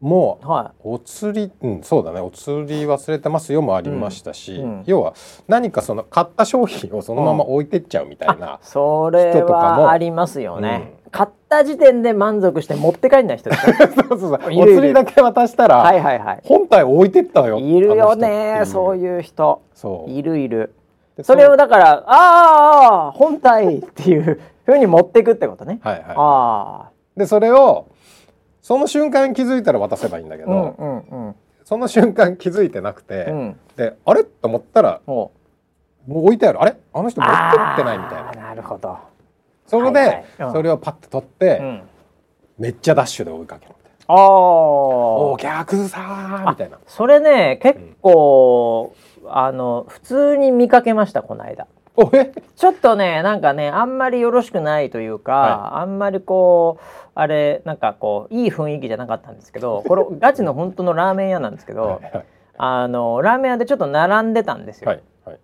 [0.00, 2.20] もう、はい、お釣り、うん、そうだね。
[2.20, 5.14] お釣り忘れてますよもありましたし、うんうん、要は
[5.46, 13.74] 何かその買った商品をそのまま置いてっちゃうみたいな、それはありますよね、買った時点で満足して持って帰んない人 そう
[14.08, 14.40] そうそう。
[14.56, 19.62] お釣りだけ渡したら、はいはいはい、本体置いてったよいるよねそういう人。
[20.08, 20.74] いるいる。
[21.22, 25.80] それをだからああ本体っていうふうに持っていくってことね。
[25.82, 26.04] はいはい。
[26.08, 26.14] あ
[26.88, 27.88] あでそれを
[28.62, 31.34] その瞬間気づいたら渡せばいいんだけど、うんうんうん、
[31.64, 34.24] その瞬間気づいてなくて、うん、であれ？
[34.24, 35.32] と思ったらも
[36.08, 36.62] う置いてある。
[36.62, 36.76] あれ？
[36.92, 38.48] あの人持ってってないみたいな。
[38.48, 38.98] なるほど。
[39.66, 40.24] それで、はいはい。
[40.40, 41.82] うん、それをパッと取って、うん、
[42.58, 43.74] めっちゃダッシュで追いかける
[44.08, 46.78] あお逆さみたいな。
[46.86, 48.94] それね結構、
[49.28, 51.66] あの普通に見かけましたこの間
[52.56, 56.84] ちょっとねなんかねあんまりよろしくないというか、はい、あんまりこう
[57.14, 62.24] あれなんかこういい雰囲気じゃなかったんですけど これガチの本当のラーメン屋なんですけどはい、
[62.56, 64.90] あのラーメン屋でちょっと並んでたんですよ。
[64.90, 65.38] はいはい、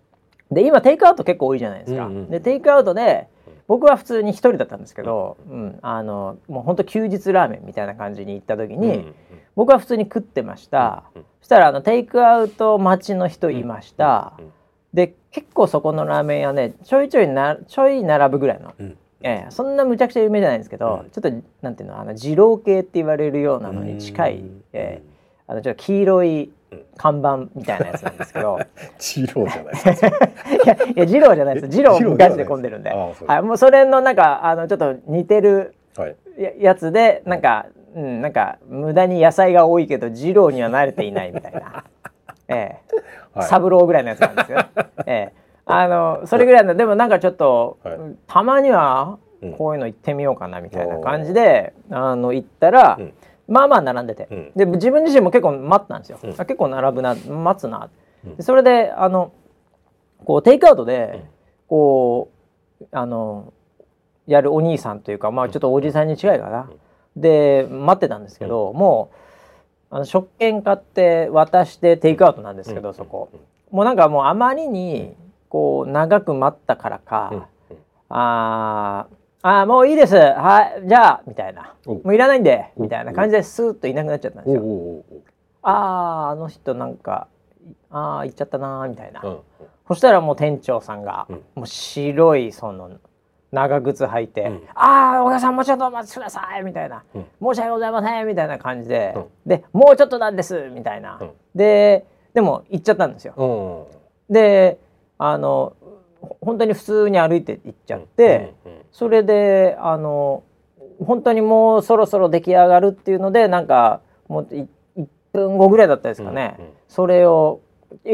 [0.51, 2.05] で今テイクアウト結構多いじゃないですか。
[2.05, 3.27] うんうん、でテイクアウトで
[3.69, 9.15] 僕は普通に一人だったんですけど、うん、あのもう本当休日ラーメンみたいな感じに行った時に、うんうん、
[9.55, 14.51] 僕は普通に食ってました、うんうん、そしたらあのテイクアウト待ちの人いました、うんうん、
[14.93, 21.31] で結構そこのラーメン屋ねちょいちょいなちょい並ぶぐらいの、うん、えー、そんなむちゃくちゃ有名じゃないんですけど、うん、ちょっと
[21.61, 26.51] なんていうのあの二郎系って言われるようなのに近い、えー、あのちょっと黄色い
[26.97, 28.59] 看板みたいなやつなんですけど。
[28.99, 30.07] 二郎じゃないですか。
[30.17, 31.67] いやいや二郎じゃないです。
[31.67, 32.91] 二郎ガチで混んでるんで。
[32.91, 35.75] はい、もうそれのなんかあのちょっと似てる
[36.59, 41.83] やつで、なんか、うん、なんか無駄に野菜が多いけど二郎には慣れていないみたいな、
[42.49, 44.59] えー、三郎ぐらいのやつなんですよ、
[45.05, 45.39] えー
[45.71, 49.19] あのそれぐらいのでもなんかちょっと、はい、たまには
[49.55, 53.13] こういうの行ってみようかなみたいな感じで、うん、あの行ったら、うん、
[53.47, 57.89] まあまあ並んでて、うん、で自分自身も結構待ったんですよ、結構並ぶな待つな、
[58.39, 59.31] それであの
[60.25, 61.23] こうテイクアウトで、
[61.67, 62.31] こ
[62.81, 63.53] うあの
[64.25, 66.67] やるお兄さんというかまあちょっとおじさんに違いかな、
[67.15, 69.15] で待ってたんですけど、もう
[69.91, 73.29] あの食券買って渡してテイクアウトなんですけど、そこ。
[73.71, 75.15] もうなんかもうあまりに
[75.49, 77.47] こう長く待ったからか、
[78.09, 79.07] あ
[79.41, 80.15] あもういいです。
[80.15, 81.73] はいじゃあみたいな。
[81.85, 85.03] もういらないんでみたいな感じでスーッといなくなっちゃったんですよ。
[85.61, 87.27] あああの人なんか
[87.89, 89.21] ああ行っちゃったなみたいな、
[89.87, 92.91] そしたらもう店長さんが、もう白いその
[93.51, 101.19] 長靴履いて「うん、ああお客さんもうちょっとお待ちください」みたいな、うん、申し訳ございません」みたいな感じで、うん、で「もうちょっとなんです」みたいな、
[101.55, 103.87] ででも行っちゃったんですよ。
[104.29, 104.77] で
[105.17, 105.73] あの
[106.41, 108.53] 本当に普通に歩いて行っちゃって、
[108.91, 110.43] それであの
[111.03, 114.67] 本当にもうそろそろ出来上がるっていうのでなんかもう1
[115.33, 117.61] 分後ぐらいだったですかね、それを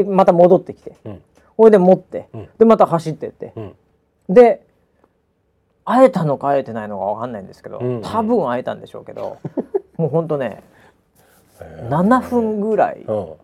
[0.06, 0.96] また戻ってきて、
[1.56, 2.28] それで持って、
[2.58, 3.52] でまた走ってって、
[4.28, 4.65] で
[5.86, 9.38] 会えたのか会えてないのか分かんないんですけど、うんうん、多分会えたんでしょうけど
[9.96, 10.62] もうほんとね
[11.58, 13.38] 7分ぐらい経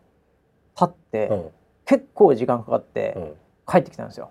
[0.85, 1.51] って、うん、
[1.87, 3.17] 結構時間かかって
[3.67, 4.29] 帰ってきたんですよ、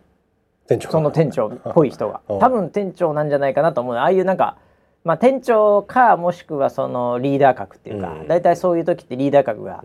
[0.67, 2.21] 店長その店長っぽい人が。
[2.39, 3.95] 多分店長なんじゃないかなと思う。
[3.95, 4.57] ああいうなんか
[5.03, 9.83] まあ、店長かもしくはそのリーダー格っていうか、うん、大体そういう時ってリーダー格が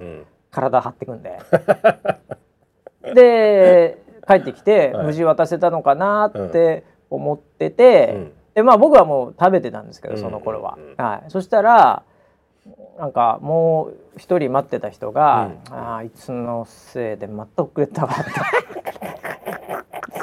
[0.50, 1.38] 体張ってくんで、
[3.02, 3.98] うん、で
[4.28, 12.02] 帰ってきて無事渡せたのかなって思ってて、うん、でまあ僕はもう食べてたんですけどその頃は、はい、そしたら
[12.98, 18.30] なんかもう一人待ってた人が「うん、ああいつのせいでまた遅れたわ」って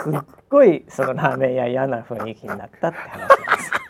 [0.03, 0.13] すっ
[0.49, 3.83] ごいそのラーメン屋嫌な雰囲気になったって話です。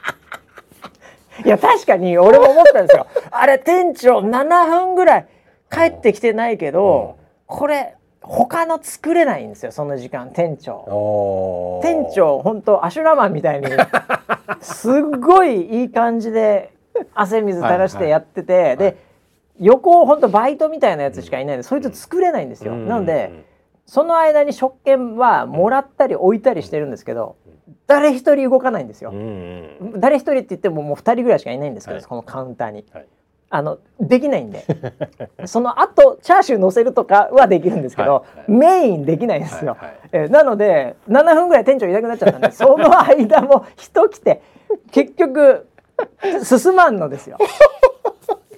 [1.46, 3.08] いや確かに俺も思ったんですよ。
[3.32, 5.28] あれ店長7分ぐらい
[5.72, 7.18] 帰ってきてないけど、
[7.48, 11.80] これ他の作れないんですよその時間店長。
[11.84, 13.68] 店長本当アシュラマンみたいに
[14.62, 16.72] すっごいいい感じで
[17.14, 18.64] 汗水垂らしてやってて、はい。
[18.64, 18.98] はい、で
[19.60, 23.46] 横本当バイトみたいなやつしかいないんで、うん、そいつ作れないんですよ、うん、なので
[23.86, 27.36] その間に食券はもらったり置いたりしてるんですけど、
[27.86, 33.06] 誰一人動かないんですよ、うん、誰一人って言ってももう2人ぐらいしかいないんですけど、はい、このカウンターに、はい、
[33.56, 34.66] あのできないんで。
[35.46, 44.42] その後チャーシュー乗せるとかはできるんですけど、はいはい、メインできないんですよ、はいはい、えなので7分ぐらい店長いなくなっちゃったんでその間も人来て
[44.92, 45.68] 結局
[46.44, 47.38] 進まんのですよ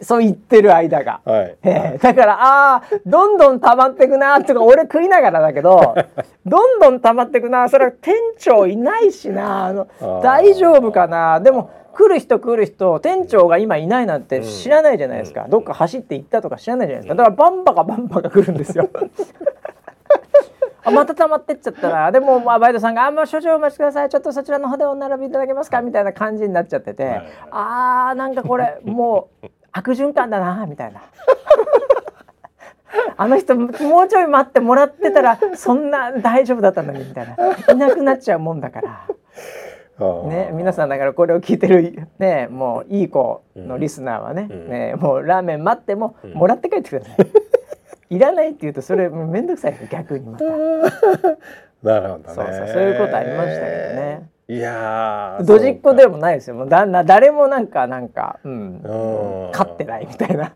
[0.01, 5.95] そう言ってる間が、はい、えー、だからああどんどん溜まってくなとか俺食いながらだけど
[6.45, 9.87] どんどん溜まってくなそれは店長いないしなあの
[10.21, 17.15] 大丈夫かなでも来る人来る人店長が今いないなんて知らないじゃないですか、うん、どっか走って行ったとか知らないじゃないですか。
[17.15, 18.89] だからバンバカバンバカ来るんですよ。
[20.83, 24.09] あまた溜まってっちゃったらでも、まあ、バイトさんが「あもう少々お待ちください。
[24.09, 31.01] ちょっとそちらの方でお並びいただけますか」みたいな感じになっちゃってて、はい、あーなんかこれもう悪循環だなみたいな。
[33.17, 33.69] あの人も
[34.01, 37.35] うちょい待ってもらってたらそんな大丈夫だったのにみたい
[37.67, 37.73] な。
[37.73, 39.01] いなくなっちゃうもんだから
[39.97, 47.15] ね、皆さんだからこれを聞いてる、ね、もういい子のリスナーはねうん、ねもうラーメン待ってももらって帰ってください。
[48.09, 50.45] いらないって言うとそれ面倒くさい逆にまた。
[51.83, 54.29] なるほど、ね、そうそうそういうことありましたけどね。
[54.47, 56.55] いやドジっ子でもないですよ。
[56.55, 60.51] もうだな誰もなんかなんか、うん、うん勝ってないみたいな。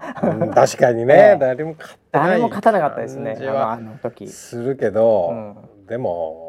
[0.54, 3.38] 確かに ね、誰も勝って誰も勝たなかったですね。
[3.42, 4.28] あの時。
[4.28, 6.49] するけど、うん、でも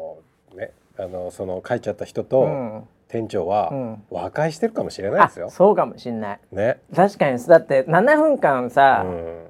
[0.97, 2.41] あのその書いちゃった人と。
[2.41, 3.73] うん店長は
[4.09, 5.49] 和解してるかもしれないですよ。
[5.49, 6.39] そうかもしれない。
[6.53, 6.79] ね。
[6.95, 9.47] 確かにだって7分間さ、うん、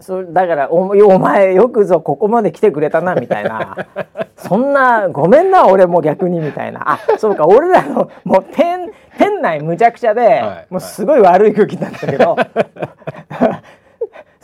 [0.00, 3.76] そだからおお前よくぞここまで来てくれたなみたいな
[4.36, 12.36] そんなごめんな俺も逆にみたいなあそうか俺らのもう店店内むちゃくちゃで、はい、もうすごい悪い空気になったけど、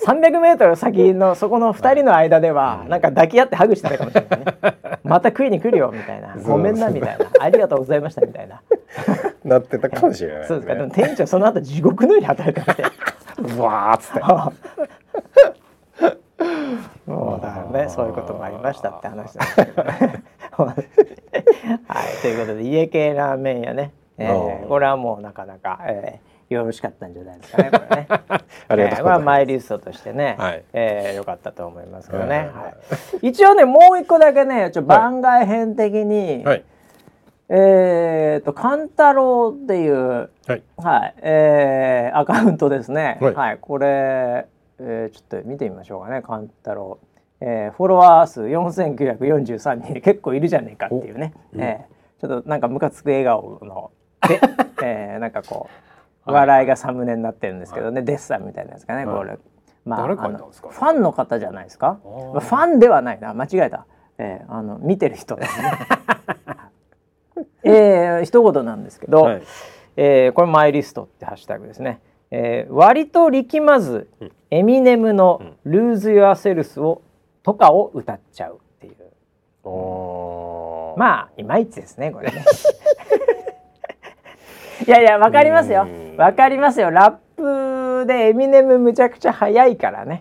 [0.06, 4.44] 300メートル先のそこの2人の間ではなんか抱き合ってハグしてたかもしれないね。
[5.04, 6.36] また食いに来るよみたいな。
[6.42, 7.26] ごめんなみたいな。
[7.40, 8.62] ありがとうございましたみたいな。
[9.44, 10.74] なってたかもしれない、ね、そうですか。
[10.74, 12.82] でも店長その後地獄のように働いてて。
[13.60, 14.20] わーっつって。
[17.06, 20.22] もうだねそういうこともありましたって話なんですけどね。
[20.52, 22.22] はい。
[22.22, 28.06] ということで家系ラーメン屋ね、えー、これはもうなかなか、えー、よろしかったんじゃないですかねこれね。
[28.10, 29.00] ありがとうございます。
[29.00, 32.36] えー、まあマイリストとしてね、はい、えー、よかったと思いますけどね。
[32.36, 32.74] はい、は
[33.22, 36.64] い、一応ねもう一個だけねちょ番外編的に、はい、
[37.50, 43.18] えっ、ー、とカンタロウっていう、はい、はい、えー、アカウントですね。
[43.20, 44.46] はい、はい、これ、
[44.80, 46.20] えー、ちょっと見てみましょうかね。
[46.20, 47.06] カンタロウ。
[47.42, 53.90] えー、フォロワー数4943人結構いるじゃねえかっていうね、うん、えー、ちょっとなんかムカつく笑顔の。
[54.28, 54.40] で、
[54.84, 55.89] えー、なんかこう
[56.30, 59.38] 笑いがサムネになってるんですけどね、はい、デッサンみたいなやつかね、これ。
[59.84, 61.98] まあ、ファンの方じゃないですか？
[62.02, 63.86] ファンではないな、間違えた。
[64.18, 65.72] えー、あの見てる人ですね。
[67.64, 69.42] えー、一言なんですけど、はい、
[69.96, 72.00] えー、これマイリストってハッシュタグですね。
[72.30, 77.00] えー、割と力まず、うん、エミネムの「ルーズ・ユア・セルスを」
[77.42, 78.94] とかを歌っちゃうっていう。
[79.64, 82.44] うん、まあいまいちですねこれね。
[84.86, 86.90] いやいやわかりますよわかりますよ。
[86.90, 90.20] ラップでエミネムむちゃくちゃ速いからね。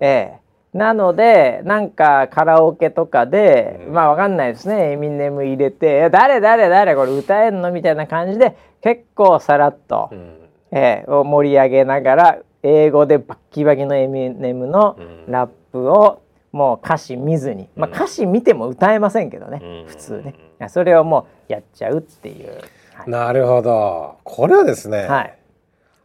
[0.00, 0.44] ええ。
[0.76, 4.92] なのでなんかカラオケとかで、うん、まあわかんないですね。
[4.92, 14.96] エミネム入れて「誰誰誰これ歌えんの?」みたいな感じで結構さらっと、うん、えー、盛り上げながら英語でバッキバキのエミネムの
[15.28, 20.34] ラップをもう歌詞見ずに、まあ、歌詞見ても歌えませんけどね、うん、普通ね。
[20.68, 22.60] それをもうやっちゃうっていう、
[22.94, 24.18] はい、なるほど。
[24.24, 25.38] これはですね、はい、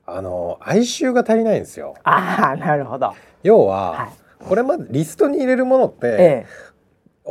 [0.06, 1.96] あの哀愁が足りないんですよ。
[2.04, 3.14] ああなるほど。
[3.44, 4.10] 要は、はい。
[4.48, 6.48] これまでリストに入れるものって、ええ、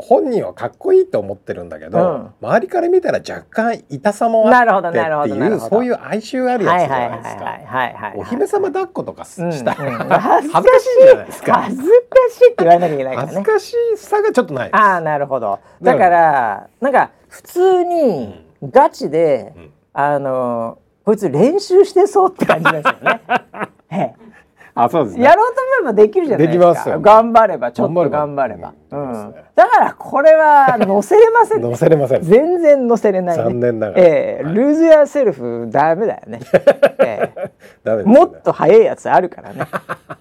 [0.00, 4.98] 本人はかっこいいと思ってるんだけど、うん、周りから見たら若干痛さもあってって
[5.38, 8.12] いうそういう哀愁あるやつじゃないですか。
[8.16, 11.52] お姫様抱っことかした、うんうん、 恥ずかしいじゃないですか。
[11.62, 11.88] 恥ずか
[12.30, 13.34] しいって言われなきゃいけないからね。
[13.34, 14.68] 恥ずかしさがちょっとない。
[14.72, 15.58] ああなるほど。
[15.82, 23.22] だからなんか普通にガチで、うん、あのこいつ練習してそうって感じですよね。
[24.80, 26.68] あそうです、ね、やろうと思えばできるじゃないですか。
[26.68, 28.74] できますよ、頑張ればちょっと頑張れば。
[28.90, 32.22] うん、だからこれは載せれません、ね、載せれません。
[32.22, 34.02] 全然載せれない、ね、残念ながら。
[34.02, 36.40] ええー、ルーズやセルフダメだよね。
[37.00, 37.50] えー
[37.82, 39.66] ダメね、もっと速いやつあるからね。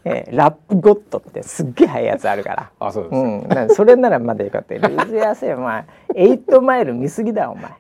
[0.06, 2.72] えー、 Rap God ってすっげえ速いやつあるから。
[2.80, 3.16] あそうです。
[3.16, 4.74] うん、それならまだよかった。
[4.74, 5.86] Lose Yourself まあ
[6.16, 7.72] エイトマイル見すぎだお前。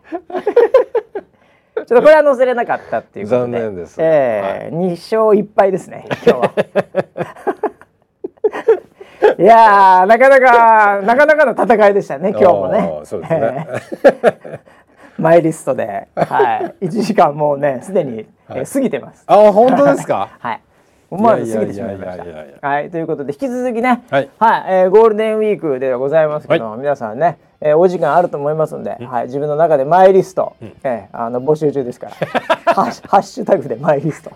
[1.85, 3.51] ちょっとこれは載せれなかったっていうことで。
[3.51, 4.01] 残念です。
[4.01, 6.05] ええー、はい、勝一敗ですね。
[6.25, 6.53] 今日は。
[9.39, 13.01] いやなかなかなかなかの戦いでしたね今日もね。
[13.03, 13.67] そうですね。
[15.19, 19.23] マイリストで、はい、一時間もうねすでに、はい、え過ぎてます。
[19.27, 20.29] あ本当ですか？
[20.39, 20.61] はい。
[21.09, 22.17] 思わず過ぎてしまいまし
[22.61, 22.67] た。
[22.67, 32.13] はい、ということで引き続きね、はい、はい、えー、ゴールデンウィークではございますけど、はい、皆さんね、えー、お時間あると思いますので、はい、自分の中でマイリスト、うん、えー、あの募集中ですから、
[32.73, 34.31] ハッシュタグでマイリスト。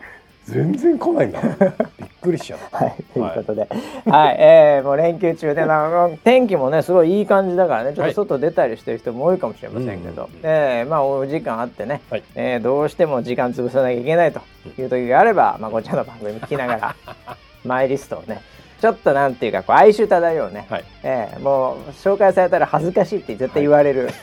[0.47, 1.39] 全然来ないんだ。
[1.99, 2.85] びっくりしちゃった。
[2.85, 3.67] はい、ということで、
[4.05, 14.41] はい、えー、もう連休中で、な天気もね、すごいいい感じだからね、ちょっと外出たりしてる人も多いかもしれませんけど、はい、えー、まあお時間あってね、はい、えー、どうしても時間潰さなきゃいけないと
[14.79, 16.95] いう時があれば、まあこちらの番組聞きながら、
[17.63, 18.41] マイリストをね。
[18.81, 24.13] ちょっとなんていうかこう哀愁漂うね、はい、えー、もう紹介されたら恥ずかしいって絶対言われる、はい、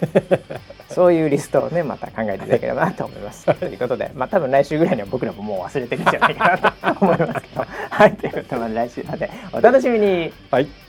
[0.90, 3.44] そういうリストをねまた考えていただければなと思います。
[3.54, 10.32] ということでまあ多分来週ぐらいには僕らももう忘れてるんじゃないかなと思いますけどはいということで来週までお楽しみに。
[10.50, 10.87] はい